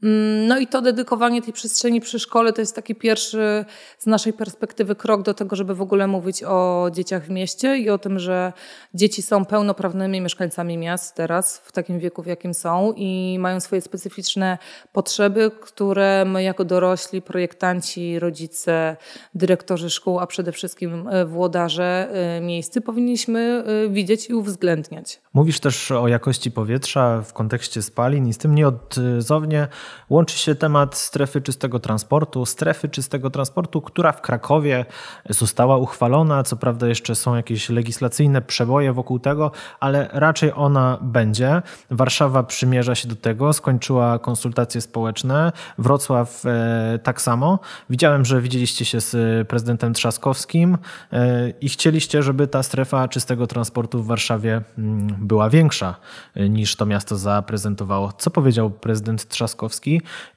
Mm, 0.03 0.47
no 0.47 0.59
i 0.59 0.67
to 0.67 0.81
dedykowanie 0.81 1.41
tej 1.41 1.53
przestrzeni 1.53 2.01
przy 2.01 2.19
szkole 2.19 2.53
to 2.53 2.61
jest 2.61 2.75
taki 2.75 2.95
pierwszy 2.95 3.65
z 3.97 4.05
naszej 4.05 4.33
perspektywy 4.33 4.95
krok 4.95 5.21
do 5.21 5.33
tego, 5.33 5.55
żeby 5.55 5.75
w 5.75 5.81
ogóle 5.81 6.07
mówić 6.07 6.43
o 6.43 6.87
dzieciach 6.93 7.25
w 7.25 7.29
mieście 7.29 7.77
i 7.77 7.89
o 7.89 7.97
tym, 7.97 8.19
że 8.19 8.53
dzieci 8.93 9.21
są 9.21 9.45
pełnoprawnymi 9.45 10.21
mieszkańcami 10.21 10.77
miast 10.77 11.15
teraz, 11.15 11.57
w 11.57 11.71
takim 11.71 11.99
wieku, 11.99 12.23
w 12.23 12.25
jakim 12.25 12.53
są 12.53 12.93
i 12.95 13.37
mają 13.39 13.59
swoje 13.59 13.81
specyficzne 13.81 14.57
potrzeby, 14.93 15.51
które 15.61 16.25
my 16.25 16.43
jako 16.43 16.65
dorośli, 16.65 17.21
projektanci, 17.21 18.19
rodzice, 18.19 18.97
dyrektorzy 19.35 19.89
szkół, 19.89 20.19
a 20.19 20.27
przede 20.27 20.51
wszystkim 20.51 21.07
e, 21.07 21.25
włodarze 21.25 22.09
e, 22.11 22.41
miejscy 22.41 22.81
powinniśmy 22.81 23.63
e, 23.85 23.89
widzieć 23.89 24.29
i 24.29 24.33
uwzględniać. 24.33 25.21
Mówisz 25.33 25.59
też 25.59 25.91
o 25.91 26.07
jakości 26.07 26.51
powietrza 26.51 27.21
w 27.21 27.33
kontekście 27.33 27.81
spalin 27.81 28.27
i 28.27 28.33
z 28.33 28.37
tym 28.37 28.55
nieodzownie 28.55 29.67
łączy 30.09 30.37
się 30.37 30.55
temat 30.55 30.95
strefy 30.95 31.41
czystego 31.41 31.79
transportu, 31.79 32.45
strefy 32.45 32.89
czystego 32.89 33.29
transportu, 33.29 33.81
która 33.81 34.11
w 34.11 34.21
Krakowie 34.21 34.85
została 35.29 35.77
uchwalona. 35.77 36.43
Co 36.43 36.55
prawda 36.57 36.87
jeszcze 36.87 37.15
są 37.15 37.35
jakieś 37.35 37.69
legislacyjne 37.69 38.41
przeboje 38.41 38.93
wokół 38.93 39.19
tego, 39.19 39.51
ale 39.79 40.09
raczej 40.13 40.51
ona 40.55 40.97
będzie. 41.01 41.61
Warszawa 41.91 42.43
przymierza 42.43 42.95
się 42.95 43.07
do 43.07 43.15
tego, 43.15 43.53
skończyła 43.53 44.19
konsultacje 44.19 44.81
społeczne, 44.81 45.51
Wrocław 45.77 46.45
e, 46.45 46.99
tak 47.03 47.21
samo. 47.21 47.59
Widziałem, 47.89 48.25
że 48.25 48.41
widzieliście 48.41 48.85
się 48.85 49.01
z 49.01 49.47
prezydentem 49.47 49.93
Trzaskowskim 49.93 50.77
e, 51.11 51.49
i 51.49 51.69
chcieliście, 51.69 52.23
żeby 52.23 52.47
ta 52.47 52.63
strefa 52.63 53.07
czystego 53.07 53.47
transportu 53.47 54.03
w 54.03 54.07
Warszawie 54.07 54.61
mm, 54.77 55.15
była 55.19 55.49
większa 55.49 55.95
e, 56.35 56.49
niż 56.49 56.75
to 56.75 56.85
miasto 56.85 57.17
zaprezentowało. 57.17 58.11
Co 58.17 58.31
powiedział 58.31 58.69
prezydent 58.69 59.27
Trzaskowski 59.27 59.76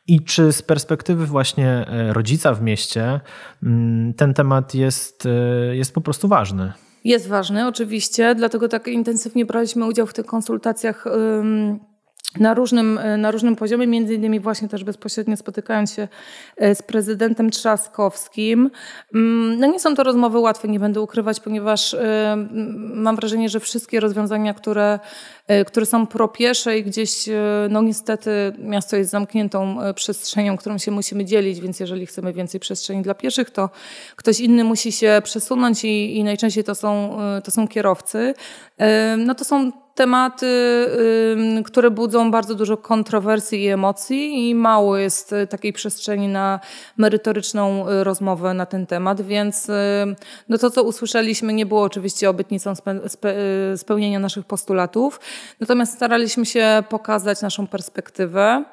i 0.06 0.20
czy 0.24 0.52
z 0.52 0.62
perspektywy 0.62 1.26
właśnie 1.26 1.86
rodzica 2.12 2.54
w 2.54 2.62
mieście 2.62 3.20
mm, 3.62 4.14
ten 4.14 4.34
temat 4.34 4.74
jest, 4.74 5.28
jest 5.72 5.94
po 5.94 6.00
prostu 6.00 6.28
ważny? 6.28 6.72
Jest 7.04 7.28
ważny, 7.28 7.66
oczywiście, 7.66 8.34
dlatego 8.34 8.68
tak 8.68 8.88
intensywnie 8.88 9.46
braliśmy 9.46 9.86
udział 9.86 10.06
w 10.06 10.12
tych 10.12 10.26
konsultacjach 10.26 11.06
na 12.38 12.54
różnym, 12.54 13.00
na 13.18 13.30
różnym 13.30 13.56
poziomie, 13.56 13.86
między 13.86 14.14
innymi 14.14 14.40
właśnie 14.40 14.68
też 14.68 14.84
bezpośrednio 14.84 15.36
spotykając 15.36 15.92
się 15.92 16.08
e, 16.56 16.74
z 16.74 16.82
prezydentem 16.82 17.50
Trzaskowskim. 17.50 18.70
No 19.58 19.66
nie 19.66 19.80
są 19.80 19.94
to 19.94 20.02
rozmowy 20.02 20.38
łatwe, 20.38 20.68
nie 20.68 20.80
będę 20.80 21.00
ukrywać, 21.00 21.40
ponieważ 21.40 21.94
e, 21.94 22.36
mam 22.94 23.16
wrażenie, 23.16 23.48
że 23.48 23.60
wszystkie 23.60 24.00
rozwiązania, 24.00 24.54
które, 24.54 24.84
e, 24.92 25.00
które 25.66 25.86
są 25.86 26.06
propiesze 26.06 26.78
i 26.78 26.84
gdzieś, 26.84 27.24
no 27.70 27.82
niestety 27.82 28.30
miasto 28.58 28.96
jest 28.96 29.10
zamkniętą 29.10 29.78
przestrzenią, 29.94 30.56
którą 30.56 30.78
się 30.78 30.90
musimy 30.90 31.24
dzielić, 31.24 31.60
więc 31.60 31.80
jeżeli 31.80 32.06
chcemy 32.06 32.32
więcej 32.32 32.60
przestrzeni 32.60 33.02
dla 33.02 33.14
pieszych, 33.14 33.50
to 33.50 33.70
ktoś 34.16 34.40
inny 34.40 34.64
musi 34.64 34.92
się 34.92 35.22
przesunąć 35.24 35.84
i, 35.84 36.16
i 36.16 36.24
najczęściej 36.24 36.64
to 36.64 36.74
są, 36.74 37.18
to 37.44 37.50
są 37.50 37.68
kierowcy. 37.68 38.34
No 39.18 39.34
to 39.34 39.44
są 39.44 39.72
tematy, 39.94 40.86
które 41.64 41.90
budzą 41.90 42.30
bardzo 42.30 42.54
dużo 42.54 42.76
kontrowersji 42.76 43.64
i 43.64 43.68
emocji 43.68 44.48
i 44.48 44.54
mało 44.54 44.96
jest 44.96 45.34
takiej 45.50 45.72
przestrzeni 45.72 46.28
na 46.28 46.60
merytoryczną 46.96 47.84
rozmowę 48.02 48.54
na 48.54 48.66
ten 48.66 48.86
temat, 48.86 49.20
więc 49.20 49.66
no 50.48 50.58
to, 50.58 50.70
co 50.70 50.82
usłyszeliśmy, 50.82 51.52
nie 51.52 51.66
było 51.66 51.82
oczywiście 51.82 52.30
obietnicą 52.30 52.72
spełnienia 53.76 54.18
naszych 54.18 54.44
postulatów, 54.44 55.20
natomiast 55.60 55.92
staraliśmy 55.92 56.46
się 56.46 56.82
pokazać 56.88 57.42
naszą 57.42 57.66
perspektywę. 57.66 58.64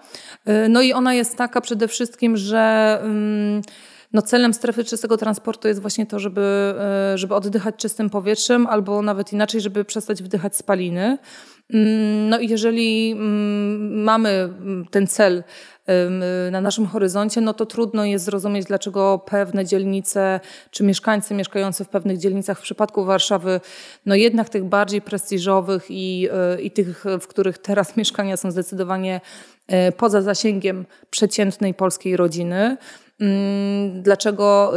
No 0.70 0.82
i 0.82 0.94
ona 0.94 1.14
jest 1.14 1.38
taka 1.38 1.62
przede 1.62 1.88
wszystkim, 1.88 2.38
że 2.38 3.02
no 4.14 4.22
celem 4.22 4.54
strefy 4.54 4.84
czystego 4.84 5.18
transportu 5.18 5.68
jest 5.68 5.82
właśnie 5.82 6.06
to, 6.06 6.20
żeby, 6.20 6.76
e, 7.12 7.18
żeby 7.18 7.36
oddychać 7.36 7.76
czystym 7.76 8.10
powietrzem, 8.10 8.68
albo 8.68 9.02
nawet 9.02 9.34
inaczej, 9.34 9.62
żeby 9.62 9.86
przestać 9.86 10.24
wdychać 10.24 10.56
spaliny. 10.56 11.18
No 12.30 12.40
i 12.40 12.50
jeżeli 12.50 13.16
mamy 13.90 14.50
ten 14.92 15.08
cel 15.08 15.44
na 16.52 16.62
naszym 16.62 16.86
horyzoncie, 16.86 17.42
no 17.42 17.54
to 17.54 17.66
trudno 17.66 18.06
jest 18.06 18.26
zrozumieć, 18.26 18.66
dlaczego 18.66 19.20
pewne 19.26 19.66
dzielnice, 19.66 20.40
czy 20.72 20.84
mieszkańcy 20.84 21.34
mieszkający 21.34 21.86
w 21.86 21.90
pewnych 21.90 22.18
dzielnicach, 22.18 22.60
w 22.60 22.62
przypadku 22.62 23.06
Warszawy, 23.06 23.62
no 24.06 24.16
jednak 24.16 24.50
tych 24.50 24.64
bardziej 24.64 25.02
prestiżowych 25.02 25.86
i, 25.90 26.28
e, 26.32 26.62
i 26.62 26.72
tych, 26.72 27.06
w 27.22 27.28
których 27.28 27.58
teraz 27.58 27.96
mieszkania 27.98 28.38
są 28.38 28.52
zdecydowanie 28.52 29.22
e, 29.68 29.92
poza 29.92 30.22
zasięgiem 30.22 30.86
przeciętnej 31.10 31.74
polskiej 31.74 32.18
rodziny, 32.18 32.78
dlaczego 33.94 34.74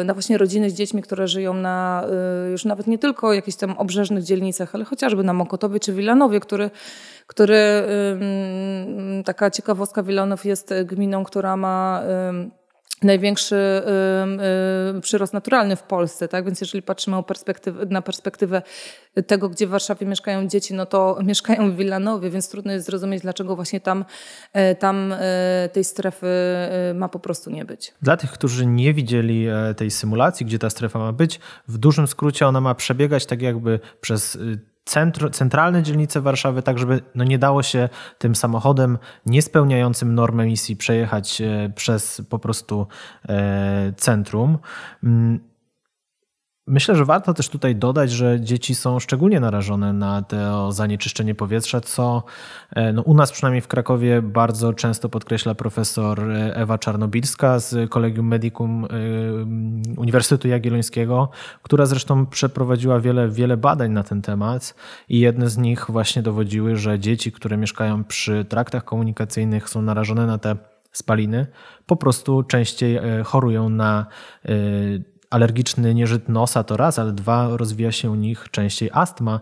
y, 0.00 0.04
no 0.04 0.14
właśnie 0.14 0.38
rodziny 0.38 0.70
z 0.70 0.74
dziećmi, 0.74 1.02
które 1.02 1.28
żyją 1.28 1.54
na 1.54 2.04
y, 2.46 2.50
już 2.50 2.64
nawet 2.64 2.86
nie 2.86 2.98
tylko 2.98 3.34
jakichś 3.34 3.56
tam 3.56 3.78
obrzeżnych 3.78 4.24
dzielnicach, 4.24 4.74
ale 4.74 4.84
chociażby 4.84 5.24
na 5.24 5.32
Mokotowie 5.32 5.80
czy 5.80 5.92
Wilanowie, 5.92 6.40
który, 6.40 6.70
który 7.26 7.58
taka 9.24 9.50
ciekawostka 9.50 10.02
Wilanów 10.02 10.44
jest 10.44 10.74
gminą, 10.84 11.24
która 11.24 11.56
ma 11.56 12.02
największy 13.02 13.56
y, 14.94 14.96
y, 14.96 15.00
przyrost 15.00 15.32
naturalny 15.32 15.76
w 15.76 15.82
Polsce, 15.82 16.28
tak? 16.28 16.44
Więc 16.44 16.60
jeżeli 16.60 16.82
patrzymy 16.82 17.16
na 17.88 18.02
perspektywę 18.02 18.62
tego, 19.26 19.48
gdzie 19.48 19.66
w 19.66 19.70
Warszawie 19.70 20.06
mieszkają 20.06 20.48
dzieci, 20.48 20.74
no 20.74 20.86
to 20.86 21.18
mieszkają 21.24 21.72
w 21.72 21.76
Wilanowie, 21.76 22.30
więc 22.30 22.48
trudno 22.48 22.72
jest 22.72 22.86
zrozumieć, 22.86 23.22
dlaczego 23.22 23.56
właśnie 23.56 23.80
tam, 23.80 24.04
e, 24.52 24.74
tam 24.74 25.12
e, 25.12 25.68
tej 25.72 25.84
strefy 25.84 26.26
e, 26.26 26.94
ma 26.94 27.08
po 27.08 27.18
prostu 27.18 27.50
nie 27.50 27.64
być. 27.64 27.94
Dla 28.02 28.16
tych, 28.16 28.30
którzy 28.30 28.66
nie 28.66 28.94
widzieli 28.94 29.46
tej 29.76 29.90
symulacji, 29.90 30.46
gdzie 30.46 30.58
ta 30.58 30.70
strefa 30.70 30.98
ma 30.98 31.12
być, 31.12 31.40
w 31.68 31.78
dużym 31.78 32.06
skrócie 32.06 32.46
ona 32.46 32.60
ma 32.60 32.74
przebiegać 32.74 33.26
tak 33.26 33.42
jakby 33.42 33.80
przez 34.00 34.38
y, 34.86 34.90
centr, 34.90 35.30
centralne 35.30 35.82
dzielnice 35.82 36.20
Warszawy, 36.20 36.62
tak 36.62 36.78
żeby 36.78 37.00
no 37.14 37.24
nie 37.24 37.38
dało 37.38 37.62
się 37.62 37.88
tym 38.18 38.34
samochodem 38.34 38.98
niespełniającym 39.26 40.14
norm 40.14 40.40
emisji 40.40 40.76
przejechać 40.76 41.40
e, 41.40 41.72
przez 41.74 42.22
po 42.28 42.38
prostu 42.38 42.86
e, 43.28 43.92
centrum. 43.96 44.58
Mm, 46.68 46.76
Myślę, 46.76 46.96
że 46.96 47.04
warto 47.04 47.34
też 47.34 47.48
tutaj 47.48 47.76
dodać, 47.76 48.10
że 48.10 48.40
dzieci 48.40 48.74
są 48.74 49.00
szczególnie 49.00 49.40
narażone 49.40 49.92
na 49.92 50.22
to 50.22 50.72
zanieczyszczenie 50.72 51.34
powietrza, 51.34 51.80
co 51.80 52.22
e, 52.70 52.92
no, 52.92 53.02
u 53.02 53.14
nas 53.14 53.32
przynajmniej 53.32 53.60
w 53.60 53.68
Krakowie 53.68 54.22
bardzo 54.22 54.72
często 54.72 55.08
podkreśla 55.08 55.54
profesor 55.54 56.22
Ewa 56.52 56.78
Czarnobilska 56.78 57.58
z 57.58 57.90
Kolegium 57.90 58.26
Medicum 58.26 58.84
e, 58.84 58.88
Uniwersytetu 60.00 60.48
Jagiellońskiego, 60.48 61.30
która 61.62 61.86
zresztą 61.86 62.26
przeprowadziła 62.26 63.00
wiele, 63.00 63.28
wiele 63.28 63.56
badań 63.56 63.90
na 63.92 64.02
ten 64.02 64.22
temat 64.22 64.74
i 65.08 65.20
jedne 65.20 65.50
z 65.50 65.58
nich 65.58 65.86
właśnie 65.88 66.22
dowodziły, 66.22 66.76
że 66.76 66.98
dzieci, 66.98 67.32
które 67.32 67.56
mieszkają 67.56 68.04
przy 68.04 68.44
traktach 68.44 68.84
komunikacyjnych 68.84 69.68
są 69.68 69.82
narażone 69.82 70.26
na 70.26 70.38
te 70.38 70.56
spaliny, 70.92 71.46
po 71.86 71.96
prostu 71.96 72.42
częściej 72.42 72.96
e, 72.96 73.22
chorują 73.24 73.68
na 73.68 74.06
alergiczny 75.30 75.94
nieżyt 75.94 76.28
nosa 76.28 76.64
to 76.64 76.76
raz, 76.76 76.98
ale 76.98 77.12
dwa, 77.12 77.56
rozwija 77.56 77.92
się 77.92 78.10
u 78.10 78.14
nich 78.14 78.46
częściej 78.50 78.90
astma. 78.92 79.40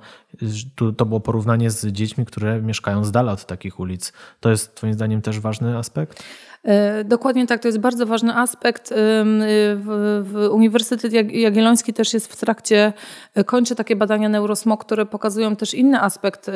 Tu, 0.75 0.93
to 0.93 1.07
było 1.07 1.21
porównanie 1.21 1.71
z 1.71 1.87
dziećmi, 1.87 2.27
które 2.27 2.63
mieszkają 2.63 3.05
z 3.05 3.13
dala 3.13 3.33
od 3.33 3.47
takich 3.47 3.81
ulic. 3.81 4.13
To 4.41 4.51
jest 4.51 4.75
Twoim 4.75 4.95
zdaniem 4.95 5.23
też 5.23 5.41
ważny 5.41 5.79
aspekt? 5.79 6.25
E, 6.65 7.05
dokładnie 7.05 7.47
tak, 7.47 7.63
to 7.63 7.69
jest 7.69 7.79
bardzo 7.79 8.07
ważny 8.07 8.37
aspekt. 8.37 8.93
Y, 8.93 10.51
Uniwersytet 10.51 11.13
Jagielloński 11.13 11.93
też 11.95 12.15
jest 12.15 12.33
w 12.33 12.37
trakcie, 12.37 12.93
e, 13.35 13.45
kończy 13.45 13.75
takie 13.75 13.97
badania 13.97 14.29
neurosmog, 14.29 14.85
które 14.85 15.07
pokazują 15.07 15.57
też 15.57 15.75
inny 15.75 16.01
aspekt 16.01 16.51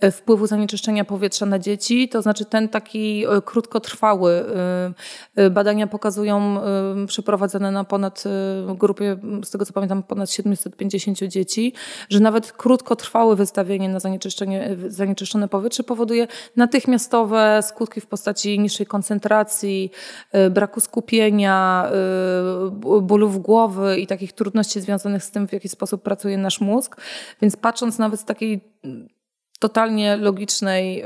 e, 0.00 0.10
wpływu 0.10 0.46
zanieczyszczenia 0.46 1.04
powietrza 1.04 1.46
na 1.46 1.58
dzieci, 1.58 2.08
to 2.08 2.22
znaczy 2.22 2.44
ten 2.44 2.68
taki 2.68 3.24
krótkotrwały. 3.44 4.44
Badania 5.50 5.86
pokazują, 5.86 6.60
przeprowadzone 7.06 7.70
na 7.70 7.84
ponad 7.84 8.24
grupie, 8.66 9.16
z 9.44 9.50
tego 9.50 9.64
co 9.64 9.72
pamiętam, 9.72 10.02
ponad 10.02 10.30
750 10.30 11.18
dzieci, 11.18 11.72
że 12.10 12.20
nawet 12.20 12.52
krótkotrwałe 13.00 13.36
wystawienie 13.36 13.88
na 13.88 14.00
zanieczyszczenie, 14.00 14.76
zanieczyszczone 14.88 15.48
powietrze 15.48 15.82
powoduje 15.82 16.26
natychmiastowe 16.56 17.60
skutki 17.62 18.00
w 18.00 18.06
postaci 18.06 18.58
niższej 18.58 18.86
koncentracji 18.86 19.00
koncentracji, 19.20 19.90
y, 20.46 20.50
braku 20.50 20.80
skupienia, 20.80 21.90
y, 22.66 23.00
bólów 23.02 23.42
głowy 23.42 24.00
i 24.00 24.06
takich 24.06 24.32
trudności 24.32 24.80
związanych 24.80 25.24
z 25.24 25.30
tym, 25.30 25.48
w 25.48 25.52
jaki 25.52 25.68
sposób 25.68 26.02
pracuje 26.02 26.38
nasz 26.38 26.60
mózg. 26.60 26.96
Więc 27.42 27.56
patrząc 27.56 27.98
nawet 27.98 28.20
z 28.20 28.24
takiej 28.24 28.60
totalnie 29.60 30.16
logicznej 30.16 31.04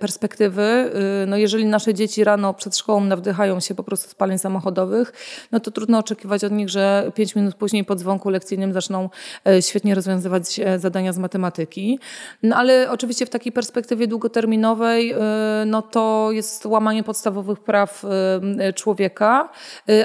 perspektywy, 0.00 0.90
y, 1.22 1.26
no 1.26 1.36
jeżeli 1.36 1.66
nasze 1.66 1.94
dzieci 1.94 2.24
rano 2.24 2.54
przed 2.54 2.76
szkołą 2.76 3.04
nawdychają 3.04 3.60
się 3.60 3.74
po 3.74 3.82
prostu 3.82 4.10
spaleń 4.10 4.38
samochodowych, 4.38 5.12
no 5.52 5.60
to 5.60 5.70
trudno 5.70 5.98
oczekiwać 5.98 6.44
od 6.44 6.52
nich, 6.52 6.68
że 6.68 7.12
pięć 7.14 7.34
minut 7.34 7.54
później 7.54 7.84
po 7.84 7.94
dzwonku 7.94 8.30
lekcyjnym 8.30 8.72
zaczną 8.72 9.10
e, 9.46 9.62
świetnie 9.62 9.94
rozwiązywać 9.94 10.60
e, 10.60 10.78
zadania 10.78 11.12
z 11.12 11.18
matematyki. 11.18 11.98
No 12.42 12.56
ale 12.56 12.90
oczywiście 12.90 13.26
w 13.26 13.30
takiej 13.30 13.52
perspektywie 13.52 14.06
długoterminowej, 14.06 15.12
y, 15.12 15.16
no 15.66 15.82
to 15.82 16.28
jest 16.32 16.66
łamanie 16.66 17.02
podstawowych 17.02 17.60
praw 17.60 18.04
y, 18.68 18.72
człowieka, 18.72 19.48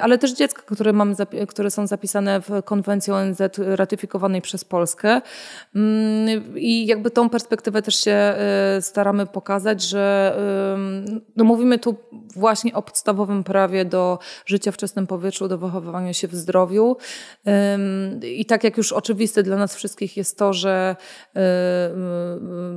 ale 0.02 0.18
też 0.18 0.34
dziecka, 0.34 0.62
które, 0.62 0.94
mamy, 0.94 1.16
które 1.48 1.72
są 1.72 1.88
zapisane 1.88 2.42
w 2.42 2.64
konwencji 2.64 3.14
ONZ 3.14 3.42
ratyfikowanej 3.58 4.42
przez 4.42 4.66
Polskę. 4.66 5.22
Mm, 5.76 6.58
I 6.58 6.86
jakby 6.86 7.12
tą 7.18 7.30
perspektywę 7.30 7.82
też 7.82 7.96
się 7.96 8.36
y, 8.78 8.82
staramy 8.82 9.26
pokazać, 9.26 9.82
że 9.82 10.38
no 11.36 11.44
mówimy 11.44 11.80
tu 11.80 11.96
właśnie 12.36 12.74
o 12.74 12.82
podstawowym 12.82 13.44
prawie 13.44 13.86
do 13.86 14.20
życia 14.46 14.72
w 14.72 14.78
czystym 14.78 15.08
powietrzu, 15.08 15.48
do 15.48 15.58
wychowywania 15.58 16.14
się 16.14 16.28
w 16.28 16.36
zdrowiu. 16.36 16.98
I 18.24 18.46
tak 18.46 18.64
jak 18.64 18.78
już 18.78 18.92
oczywiste 18.92 19.44
dla 19.44 19.58
nas 19.58 19.76
wszystkich 19.76 20.18
jest 20.18 20.38
to, 20.38 20.54
że 20.54 20.96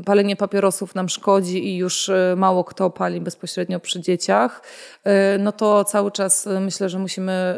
y, 0.00 0.04
palenie 0.04 0.37
papierosów 0.37 0.94
nam 0.94 1.09
szkodzi 1.09 1.68
i 1.68 1.76
już 1.76 2.09
y, 2.09 2.35
mało 2.37 2.64
kto 2.64 2.90
pali 2.90 3.20
bezpośrednio 3.20 3.80
przy 3.80 4.00
dzieciach, 4.00 4.62
no 5.38 5.52
to 5.52 5.85
cały 5.85 6.11
czas 6.11 6.49
myślę, 6.61 6.88
że 6.88 6.99
musimy 6.99 7.56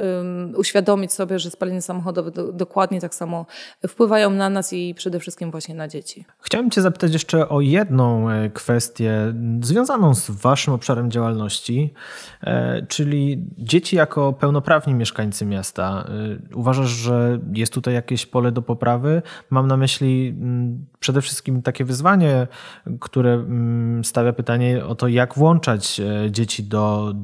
uświadomić 0.56 1.12
sobie, 1.12 1.38
że 1.38 1.50
spalenie 1.50 1.82
samochodowe 1.82 2.30
dokładnie 2.52 3.00
tak 3.00 3.14
samo 3.14 3.46
wpływają 3.88 4.30
na 4.30 4.50
nas 4.50 4.72
i 4.72 4.94
przede 4.94 5.20
wszystkim 5.20 5.50
właśnie 5.50 5.74
na 5.74 5.88
dzieci. 5.88 6.24
Chciałem 6.40 6.70
Cię 6.72 6.82
zapytać 6.82 7.12
jeszcze 7.12 7.48
o 7.48 7.60
jedną 7.60 8.30
e, 8.30 8.50
kwestię 8.50 9.34
związaną 9.60 10.14
z 10.14 10.30
Waszym 10.30 10.74
obszarem 10.74 11.10
działalności, 11.10 11.94
e, 12.40 12.86
czyli 12.86 13.44
dzieci 13.58 13.96
jako 13.96 14.32
pełnoprawni 14.32 14.94
mieszkańcy 14.94 15.46
miasta. 15.46 16.04
E, 16.52 16.56
uważasz, 16.56 16.88
że 16.88 17.38
jest 17.54 17.72
tutaj 17.72 17.94
jakieś 17.94 18.26
pole 18.26 18.52
do 18.52 18.62
poprawy? 18.62 19.22
Mam 19.50 19.66
na 19.66 19.76
myśli 19.76 20.28
mm, 20.28 20.86
przede 21.00 21.20
wszystkim 21.20 21.62
takie 21.62 21.84
wyzwanie, 21.84 22.46
które 23.00 23.32
mm, 23.32 24.04
stawia 24.04 24.32
pytanie 24.32 24.84
o 24.84 24.94
to, 24.94 25.08
jak 25.08 25.34
włączać 25.34 26.00
dzieci 26.30 26.64
do 26.64 27.14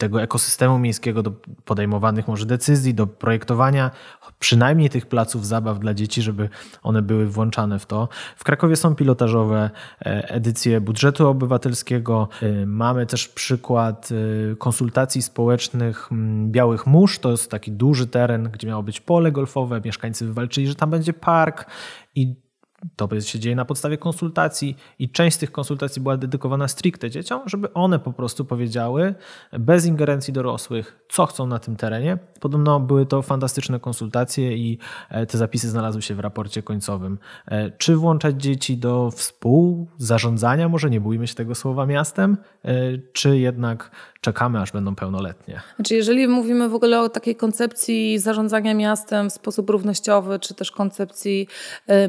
tego 0.00 0.22
ekosystemu 0.22 0.78
miejskiego, 0.78 1.22
do 1.22 1.32
podejmowanych 1.64 2.28
może 2.28 2.46
decyzji, 2.46 2.94
do 2.94 3.06
projektowania 3.06 3.90
przynajmniej 4.38 4.90
tych 4.90 5.06
placów 5.06 5.46
zabaw 5.46 5.78
dla 5.78 5.94
dzieci, 5.94 6.22
żeby 6.22 6.48
one 6.82 7.02
były 7.02 7.26
włączane 7.26 7.78
w 7.78 7.86
to. 7.86 8.08
W 8.36 8.44
Krakowie 8.44 8.76
są 8.76 8.94
pilotażowe 8.94 9.70
e, 10.00 10.28
edycje 10.28 10.80
budżetu 10.80 11.28
obywatelskiego. 11.28 12.28
E, 12.42 12.66
mamy 12.66 13.06
też 13.06 13.28
przykład 13.28 14.08
e, 14.52 14.56
konsultacji 14.56 15.22
społecznych 15.22 16.08
Białych 16.46 16.86
Mórz. 16.86 17.18
To 17.18 17.30
jest 17.30 17.50
taki 17.50 17.72
duży 17.72 18.06
teren, 18.06 18.50
gdzie 18.52 18.68
miało 18.68 18.82
być 18.82 19.00
pole 19.00 19.32
golfowe. 19.32 19.80
Mieszkańcy 19.84 20.26
wywalczyli, 20.26 20.66
że 20.66 20.74
tam 20.74 20.90
będzie 20.90 21.12
park 21.12 21.66
i 22.14 22.49
to 22.96 23.20
się 23.20 23.38
dzieje 23.38 23.56
na 23.56 23.64
podstawie 23.64 23.98
konsultacji 23.98 24.76
i 24.98 25.08
część 25.08 25.36
z 25.36 25.38
tych 25.38 25.52
konsultacji 25.52 26.02
była 26.02 26.16
dedykowana 26.16 26.68
stricte 26.68 27.10
dzieciom, 27.10 27.40
żeby 27.46 27.72
one 27.72 27.98
po 27.98 28.12
prostu 28.12 28.44
powiedziały 28.44 29.14
bez 29.52 29.86
ingerencji 29.86 30.32
dorosłych, 30.32 31.00
co 31.08 31.26
chcą 31.26 31.46
na 31.46 31.58
tym 31.58 31.76
terenie. 31.76 32.18
Podobno 32.40 32.80
były 32.80 33.06
to 33.06 33.22
fantastyczne 33.22 33.80
konsultacje 33.80 34.56
i 34.56 34.78
e, 35.10 35.26
te 35.26 35.38
zapisy 35.38 35.68
znalazły 35.68 36.02
się 36.02 36.14
w 36.14 36.20
raporcie 36.20 36.62
końcowym. 36.62 37.18
E, 37.46 37.70
czy 37.70 37.96
włączać 37.96 38.42
dzieci 38.42 38.76
do 38.76 39.10
współzarządzania, 39.10 40.68
może 40.68 40.90
nie 40.90 41.00
bójmy 41.00 41.26
się 41.26 41.34
tego 41.34 41.54
słowa 41.54 41.86
miastem, 41.86 42.36
e, 42.64 42.98
czy 43.12 43.38
jednak 43.38 43.90
czekamy, 44.20 44.60
aż 44.60 44.72
będą 44.72 44.94
pełnoletnie? 44.94 45.60
Znaczy, 45.76 45.94
jeżeli 45.94 46.28
mówimy 46.28 46.68
w 46.68 46.74
ogóle 46.74 47.00
o 47.00 47.08
takiej 47.08 47.36
koncepcji 47.36 48.18
zarządzania 48.18 48.74
miastem 48.74 49.30
w 49.30 49.32
sposób 49.32 49.70
równościowy, 49.70 50.38
czy 50.38 50.54
też 50.54 50.70
koncepcji 50.70 51.48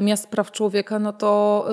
miast 0.00 0.28
praw 0.28 0.50
człowieka, 0.50 0.61
no 1.00 1.12
to 1.12 1.64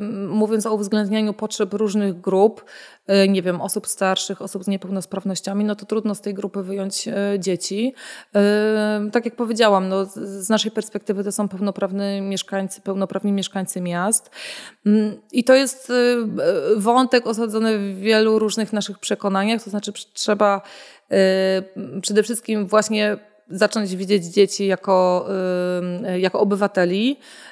yy, 0.00 0.08
mówiąc 0.28 0.66
o 0.66 0.74
uwzględnianiu 0.74 1.32
potrzeb 1.34 1.74
różnych 1.74 2.20
grup, 2.20 2.64
yy, 3.08 3.28
nie 3.28 3.42
wiem, 3.42 3.60
osób 3.60 3.86
starszych, 3.86 4.42
osób 4.42 4.64
z 4.64 4.68
niepełnosprawnościami, 4.68 5.64
no 5.64 5.74
to 5.74 5.86
trudno 5.86 6.14
z 6.14 6.20
tej 6.20 6.34
grupy 6.34 6.62
wyjąć 6.62 7.06
yy, 7.06 7.14
dzieci. 7.38 7.94
Y, 9.06 9.10
tak 9.10 9.24
jak 9.24 9.36
powiedziałam, 9.36 9.88
no, 9.88 10.04
z 10.14 10.48
naszej 10.48 10.70
perspektywy 10.70 11.24
to 11.24 11.32
są 11.32 11.48
pełnoprawni 11.48 12.20
mieszkańcy, 12.20 12.80
pełnoprawni 12.80 13.32
mieszkańcy 13.32 13.80
miast. 13.80 14.30
Mm, 14.86 15.20
I 15.32 15.44
to 15.44 15.54
jest 15.54 15.90
y, 15.90 15.92
y, 15.92 16.80
wątek 16.80 17.26
osadzony 17.26 17.78
w 17.78 17.98
wielu 17.98 18.38
różnych 18.38 18.72
naszych 18.72 18.98
przekonaniach, 18.98 19.62
to 19.62 19.70
znaczy 19.70 19.92
trzeba 20.12 20.62
przede 22.02 22.22
wszystkim 22.22 22.66
właśnie 22.66 23.16
zacząć 23.50 23.96
widzieć 23.96 24.24
dzieci 24.24 24.66
jako, 24.66 25.26
jako 26.18 26.40
obywateli, 26.40 27.18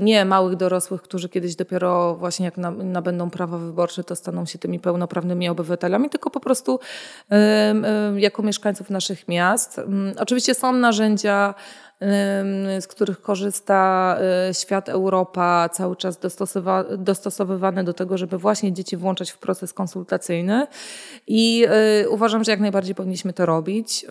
nie 0.00 0.24
małych 0.24 0.56
dorosłych, 0.56 1.02
którzy 1.02 1.28
kiedyś 1.28 1.56
dopiero 1.56 2.14
właśnie 2.14 2.44
jak 2.44 2.56
nabędą 2.84 3.30
prawa 3.30 3.58
wyborcze, 3.58 4.04
to 4.04 4.16
staną 4.16 4.46
się 4.46 4.58
tymi 4.58 4.80
pełnoprawnymi 4.80 5.48
obywatelami, 5.48 6.10
tylko 6.10 6.30
po 6.30 6.40
prostu 6.40 6.80
jako 8.16 8.42
mieszkańców 8.42 8.90
naszych 8.90 9.28
miast. 9.28 9.80
Oczywiście 10.18 10.54
są 10.54 10.72
narzędzia, 10.72 11.54
z 12.80 12.86
których 12.86 13.20
korzysta 13.20 14.18
y, 14.50 14.54
świat 14.54 14.88
Europa, 14.88 15.68
cały 15.72 15.96
czas 15.96 16.18
dostosowywane 16.98 17.84
do 17.84 17.92
tego, 17.92 18.18
żeby 18.18 18.38
właśnie 18.38 18.72
dzieci 18.72 18.96
włączać 18.96 19.30
w 19.30 19.38
proces 19.38 19.72
konsultacyjny. 19.72 20.66
I 21.26 21.66
y, 22.02 22.08
uważam, 22.08 22.44
że 22.44 22.52
jak 22.52 22.60
najbardziej 22.60 22.94
powinniśmy 22.94 23.32
to 23.32 23.46
robić. 23.46 24.06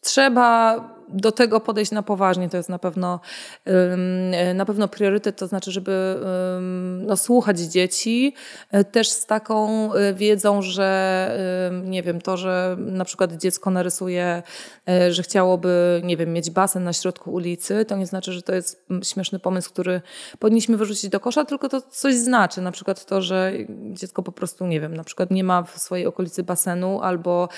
Trzeba 0.00 0.80
do 1.12 1.32
tego 1.32 1.60
podejść 1.60 1.92
na 1.92 2.02
poważnie. 2.02 2.48
To 2.48 2.56
jest 2.56 2.68
na 2.68 2.78
pewno, 2.78 3.20
na 4.54 4.64
pewno 4.64 4.88
priorytet, 4.88 5.36
to 5.36 5.46
znaczy, 5.46 5.72
żeby 5.72 6.20
no, 7.06 7.16
słuchać 7.16 7.58
dzieci, 7.58 8.34
e, 8.70 8.84
też 8.84 9.08
z 9.08 9.26
taką 9.26 9.92
e, 9.94 10.14
wiedzą, 10.14 10.62
że 10.62 10.90
nie 11.84 12.02
wiem, 12.02 12.20
to, 12.20 12.36
że 12.36 12.76
na 12.78 13.04
przykład 13.04 13.32
dziecko 13.32 13.70
narysuje, 13.70 14.42
e, 14.88 15.12
że 15.12 15.22
chciałoby, 15.22 16.00
nie 16.04 16.16
wiem, 16.16 16.32
mieć 16.32 16.50
basen 16.50 16.84
na 16.84 16.92
środku 16.92 17.32
ulicy, 17.32 17.84
to 17.84 17.96
nie 17.96 18.06
znaczy, 18.06 18.32
że 18.32 18.42
to 18.42 18.54
jest 18.54 18.86
śmieszny 19.02 19.38
pomysł, 19.38 19.70
który 19.70 20.00
powinniśmy 20.38 20.76
wyrzucić 20.76 21.10
do 21.10 21.20
kosza, 21.20 21.44
tylko 21.44 21.68
to 21.68 21.80
coś 21.80 22.14
znaczy. 22.14 22.60
Na 22.60 22.72
przykład 22.72 23.04
to, 23.04 23.22
że 23.22 23.52
dziecko 23.92 24.22
po 24.22 24.32
prostu, 24.32 24.66
nie 24.66 24.80
wiem, 24.80 24.96
na 24.96 25.04
przykład 25.04 25.30
nie 25.30 25.44
ma 25.44 25.62
w 25.62 25.78
swojej 25.78 26.06
okolicy 26.06 26.42
basenu 26.42 27.00
albo 27.02 27.48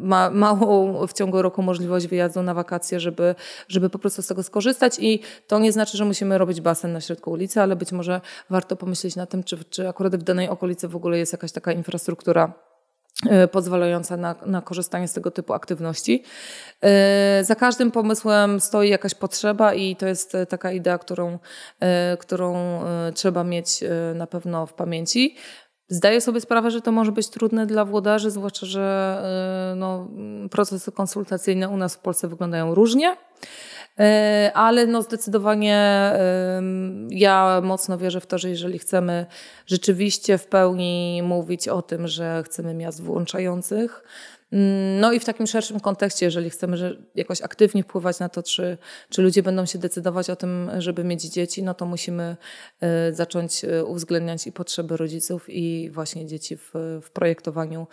ma 0.00 0.30
małą 0.30 1.06
w 1.06 1.12
ciągu 1.12 1.42
roku 1.42 1.62
możliwość 1.62 2.06
wyjazdu 2.06 2.37
na 2.42 2.54
wakacje, 2.54 3.00
żeby, 3.00 3.34
żeby 3.68 3.90
po 3.90 3.98
prostu 3.98 4.22
z 4.22 4.26
tego 4.26 4.42
skorzystać 4.42 4.98
i 4.98 5.20
to 5.46 5.58
nie 5.58 5.72
znaczy, 5.72 5.96
że 5.96 6.04
musimy 6.04 6.38
robić 6.38 6.60
basen 6.60 6.92
na 6.92 7.00
środku 7.00 7.30
ulicy, 7.30 7.60
ale 7.60 7.76
być 7.76 7.92
może 7.92 8.20
warto 8.50 8.76
pomyśleć 8.76 9.16
na 9.16 9.26
tym, 9.26 9.44
czy, 9.44 9.64
czy 9.64 9.88
akurat 9.88 10.16
w 10.16 10.22
danej 10.22 10.48
okolicy 10.48 10.88
w 10.88 10.96
ogóle 10.96 11.18
jest 11.18 11.32
jakaś 11.32 11.52
taka 11.52 11.72
infrastruktura 11.72 12.52
e, 13.30 13.48
pozwalająca 13.48 14.16
na, 14.16 14.34
na 14.46 14.62
korzystanie 14.62 15.08
z 15.08 15.12
tego 15.12 15.30
typu 15.30 15.52
aktywności. 15.52 16.22
E, 16.82 17.44
za 17.44 17.54
każdym 17.54 17.90
pomysłem 17.90 18.60
stoi 18.60 18.88
jakaś 18.88 19.14
potrzeba 19.14 19.74
i 19.74 19.96
to 19.96 20.06
jest 20.06 20.36
taka 20.48 20.72
idea, 20.72 20.98
którą, 20.98 21.38
e, 21.80 22.16
którą 22.16 22.80
trzeba 23.14 23.44
mieć 23.44 23.84
na 24.14 24.26
pewno 24.26 24.66
w 24.66 24.72
pamięci. 24.72 25.36
Zdaję 25.90 26.20
sobie 26.20 26.40
sprawę, 26.40 26.70
że 26.70 26.80
to 26.80 26.92
może 26.92 27.12
być 27.12 27.28
trudne 27.28 27.66
dla 27.66 27.84
włodarzy, 27.84 28.30
zwłaszcza, 28.30 28.66
że 28.66 29.18
y, 29.72 29.76
no, 29.76 30.08
procesy 30.50 30.92
konsultacyjne 30.92 31.68
u 31.68 31.76
nas 31.76 31.94
w 31.94 31.98
Polsce 31.98 32.28
wyglądają 32.28 32.74
różnie. 32.74 33.12
Y, 33.12 34.04
ale 34.54 34.86
no 34.86 35.02
zdecydowanie 35.02 36.12
y, 37.10 37.14
ja 37.14 37.60
mocno 37.64 37.98
wierzę 37.98 38.20
w 38.20 38.26
to, 38.26 38.38
że 38.38 38.50
jeżeli 38.50 38.78
chcemy 38.78 39.26
rzeczywiście 39.66 40.38
w 40.38 40.46
pełni 40.46 41.22
mówić 41.24 41.68
o 41.68 41.82
tym, 41.82 42.08
że 42.08 42.42
chcemy 42.46 42.74
miast 42.74 43.02
włączających, 43.02 44.02
no 45.00 45.12
i 45.12 45.20
w 45.20 45.24
takim 45.24 45.46
szerszym 45.46 45.80
kontekście, 45.80 46.26
jeżeli 46.26 46.50
chcemy 46.50 46.98
jakoś 47.14 47.42
aktywnie 47.42 47.82
wpływać 47.82 48.18
na 48.18 48.28
to, 48.28 48.42
czy, 48.42 48.78
czy 49.10 49.22
ludzie 49.22 49.42
będą 49.42 49.66
się 49.66 49.78
decydować 49.78 50.30
o 50.30 50.36
tym, 50.36 50.70
żeby 50.78 51.04
mieć 51.04 51.22
dzieci, 51.22 51.62
no 51.62 51.74
to 51.74 51.86
musimy 51.86 52.36
y, 53.10 53.14
zacząć 53.14 53.64
y, 53.64 53.84
uwzględniać 53.84 54.46
i 54.46 54.52
potrzeby 54.52 54.96
rodziców 54.96 55.44
i 55.48 55.90
właśnie 55.90 56.26
dzieci 56.26 56.56
w, 56.56 56.70
w 57.02 57.10
projektowaniu 57.10 57.86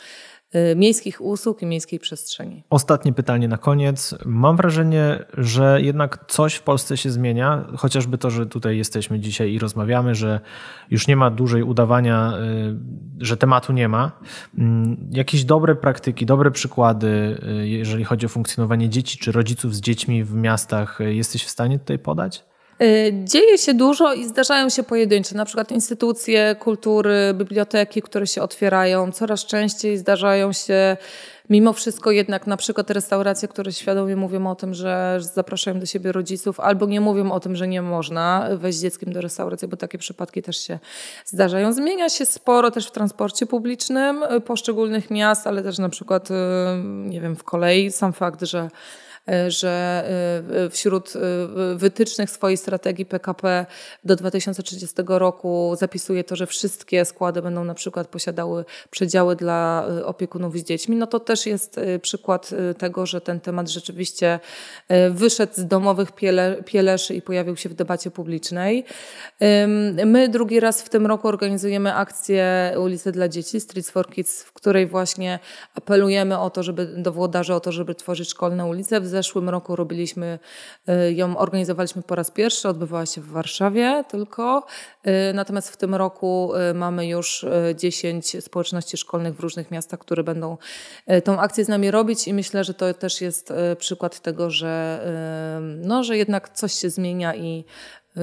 miejskich 0.75 1.21
usług 1.21 1.61
i 1.61 1.65
miejskiej 1.65 1.99
przestrzeni. 1.99 2.63
Ostatnie 2.69 3.13
pytanie 3.13 3.47
na 3.47 3.57
koniec. 3.57 4.15
Mam 4.25 4.57
wrażenie, 4.57 5.25
że 5.37 5.81
jednak 5.81 6.25
coś 6.27 6.55
w 6.55 6.61
Polsce 6.61 6.97
się 6.97 7.09
zmienia, 7.11 7.65
chociażby 7.77 8.17
to, 8.17 8.29
że 8.29 8.45
tutaj 8.45 8.77
jesteśmy 8.77 9.19
dzisiaj 9.19 9.53
i 9.53 9.59
rozmawiamy, 9.59 10.15
że 10.15 10.39
już 10.91 11.07
nie 11.07 11.15
ma 11.15 11.31
dłużej 11.31 11.63
udawania, 11.63 12.33
y, 13.19 13.25
że 13.25 13.37
tematu 13.37 13.73
nie 13.73 13.87
ma. 13.87 14.11
Mm, 14.57 15.09
jakieś 15.11 15.43
dobre 15.45 15.75
praktyki, 15.75 16.25
dobre 16.25 16.51
przykłady, 16.51 17.41
y, 17.61 17.67
jeżeli 17.67 18.03
chodzi 18.03 18.25
o 18.25 18.29
funkcjonowanie 18.29 18.89
dzieci 18.89 19.17
czy 19.17 19.31
rodziców 19.31 19.75
z 19.75 19.81
dziećmi 19.81 20.23
w 20.23 20.35
miastach, 20.35 20.99
jesteś 20.99 21.43
w 21.43 21.49
stanie 21.49 21.79
tutaj 21.79 21.99
podać? 21.99 22.54
Y, 22.81 23.13
dzieje 23.23 23.57
się 23.57 23.73
dużo 23.73 24.13
i 24.13 24.25
zdarzają 24.25 24.69
się 24.69 24.83
pojedyncze, 24.83 25.35
na 25.35 25.45
przykład 25.45 25.71
instytucje 25.71 26.55
kultury, 26.59 27.33
biblioteki, 27.33 28.01
które 28.01 28.27
się 28.27 28.41
otwierają. 28.41 29.11
Coraz 29.11 29.45
częściej 29.45 29.97
zdarzają 29.97 30.53
się 30.53 30.97
mimo 31.49 31.73
wszystko 31.73 32.11
jednak 32.11 32.47
na 32.47 32.57
przykład 32.57 32.91
restauracje, 32.91 33.47
które 33.47 33.71
świadomie 33.71 34.15
mówią 34.15 34.47
o 34.47 34.55
tym, 34.55 34.73
że 34.73 35.19
zapraszają 35.33 35.79
do 35.79 35.85
siebie 35.85 36.11
rodziców, 36.11 36.59
albo 36.59 36.85
nie 36.85 37.01
mówią 37.01 37.31
o 37.31 37.39
tym, 37.39 37.55
że 37.55 37.67
nie 37.67 37.81
można 37.81 38.49
wejść 38.51 38.79
dzieckiem 38.79 39.13
do 39.13 39.21
restauracji, 39.21 39.67
bo 39.67 39.77
takie 39.77 39.97
przypadki 39.97 40.41
też 40.41 40.57
się 40.57 40.79
zdarzają. 41.25 41.73
Zmienia 41.73 42.09
się 42.09 42.25
sporo 42.25 42.71
też 42.71 42.87
w 42.87 42.91
transporcie 42.91 43.45
publicznym 43.45 44.23
poszczególnych 44.45 45.11
miast, 45.11 45.47
ale 45.47 45.63
też 45.63 45.77
na 45.77 45.89
przykład, 45.89 46.31
y, 46.31 46.33
nie 46.85 47.21
wiem, 47.21 47.35
w 47.35 47.43
kolei. 47.43 47.91
Sam 47.91 48.13
fakt, 48.13 48.41
że 48.41 48.69
że 49.47 50.03
e, 50.65 50.69
wśród 50.69 51.13
e, 51.15 51.19
wytycznych 51.75 52.29
swojej 52.29 52.57
strategii 52.57 53.05
PKP 53.05 53.65
do 54.03 54.15
2030 54.15 54.95
roku 55.07 55.75
zapisuje 55.79 56.23
to, 56.23 56.35
że 56.35 56.47
wszystkie 56.47 57.05
składy 57.05 57.41
będą 57.41 57.63
na 57.63 57.73
przykład 57.73 58.07
posiadały 58.07 58.65
przedziały 58.89 59.35
dla 59.35 59.85
opiekunów 60.05 60.57
z 60.57 60.63
dziećmi, 60.63 60.95
no 60.95 61.07
to 61.07 61.19
też 61.19 61.45
jest 61.45 61.79
przykład 62.01 62.49
tego, 62.77 63.05
że 63.05 63.21
ten 63.21 63.39
temat 63.39 63.69
rzeczywiście 63.69 64.39
wyszedł 65.11 65.53
z 65.55 65.65
domowych 65.65 66.11
piele, 66.11 66.63
pieleszy 66.65 67.15
i 67.15 67.21
pojawił 67.21 67.55
się 67.55 67.69
w 67.69 67.73
debacie 67.73 68.11
publicznej. 68.11 68.85
My 70.05 70.29
drugi 70.29 70.59
raz 70.59 70.81
w 70.81 70.89
tym 70.89 71.05
roku 71.05 71.27
organizujemy 71.27 71.93
akcję 71.93 72.75
Ulicy 72.79 73.11
dla 73.11 73.29
Dzieci, 73.29 73.59
Streets 73.59 73.89
for 73.89 74.09
Kids, 74.09 74.43
w 74.43 74.53
której 74.53 74.87
właśnie 74.87 75.39
apelujemy 75.75 76.39
o 76.39 76.49
to, 76.49 76.63
żeby 76.63 76.85
do 76.85 77.11
włodarzy 77.11 77.53
o 77.53 77.59
to, 77.59 77.71
żeby 77.71 77.95
tworzyć 77.95 78.29
szkolne 78.29 78.65
ulice. 78.65 79.01
W 79.01 79.07
zeszłym 79.15 79.49
roku 79.49 79.75
robiliśmy 79.75 80.39
y, 80.89 81.13
ją, 81.13 81.37
organizowaliśmy 81.37 82.01
po 82.01 82.15
raz 82.15 82.31
pierwszy, 82.31 82.69
odbywała 82.69 83.05
się 83.05 83.21
w 83.21 83.27
Warszawie 83.27 84.03
tylko. 84.09 84.65
Y, 85.07 85.33
natomiast 85.33 85.69
w 85.69 85.77
tym 85.77 85.95
roku 85.95 86.51
y, 86.71 86.73
mamy 86.73 87.07
już 87.07 87.45
10 87.75 88.43
społeczności 88.43 88.97
szkolnych 88.97 89.35
w 89.35 89.39
różnych 89.39 89.71
miastach, 89.71 89.99
które 89.99 90.23
będą 90.23 90.57
tą 91.23 91.39
akcję 91.39 91.65
z 91.65 91.67
nami 91.67 91.91
robić 91.91 92.27
i 92.27 92.33
myślę, 92.33 92.63
że 92.63 92.73
to 92.73 92.93
też 92.93 93.21
jest 93.21 93.53
przykład 93.77 94.19
tego, 94.19 94.49
że, 94.49 94.99
no, 95.81 96.03
że 96.03 96.17
jednak 96.17 96.49
coś 96.49 96.73
się 96.73 96.89
zmienia 96.89 97.35
i 97.35 97.65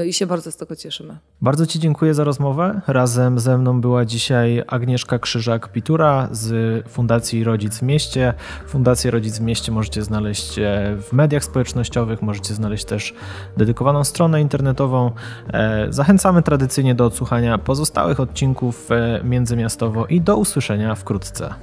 i 0.06 0.12
się 0.12 0.26
bardzo 0.26 0.52
z 0.52 0.56
tego 0.56 0.76
cieszymy. 0.76 1.18
Bardzo 1.40 1.66
Ci 1.66 1.78
dziękuję 1.78 2.14
za 2.14 2.24
rozmowę. 2.24 2.80
Razem 2.86 3.38
ze 3.38 3.58
mną 3.58 3.80
była 3.80 4.04
dzisiaj 4.04 4.62
Agnieszka 4.66 5.18
Krzyżak-Pitura 5.18 6.28
z 6.30 6.88
Fundacji 6.88 7.44
Rodzic 7.44 7.78
w 7.78 7.82
Mieście. 7.82 8.34
Fundację 8.66 9.10
Rodzic 9.10 9.38
w 9.38 9.40
Mieście 9.40 9.72
możecie 9.72 10.02
znaleźć 10.02 10.58
e, 10.58 10.96
w 11.02 11.12
mediach 11.12 11.44
społecznościowych, 11.44 12.22
możecie 12.22 12.54
znaleźć 12.54 12.84
też 12.84 13.14
dedykowaną 13.56 14.04
stronę 14.04 14.40
internetową. 14.40 15.10
E, 15.52 15.86
zachęcamy 15.90 16.42
tradycyjnie 16.42 16.94
do 16.94 17.04
odsłuchania 17.06 17.58
pozostałych 17.58 18.20
odcinków 18.20 18.90
e, 18.90 19.20
Międzymiastowo 19.24 20.06
i 20.06 20.20
do 20.20 20.36
usłyszenia 20.36 20.94
wkrótce. 20.94 21.54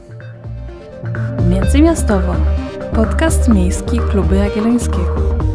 Międzymiastowo. 1.49 2.35
Podcast 2.93 3.47
miejski 3.47 3.99
Kluby 3.99 4.35
Jagiellońskiego. 4.35 5.48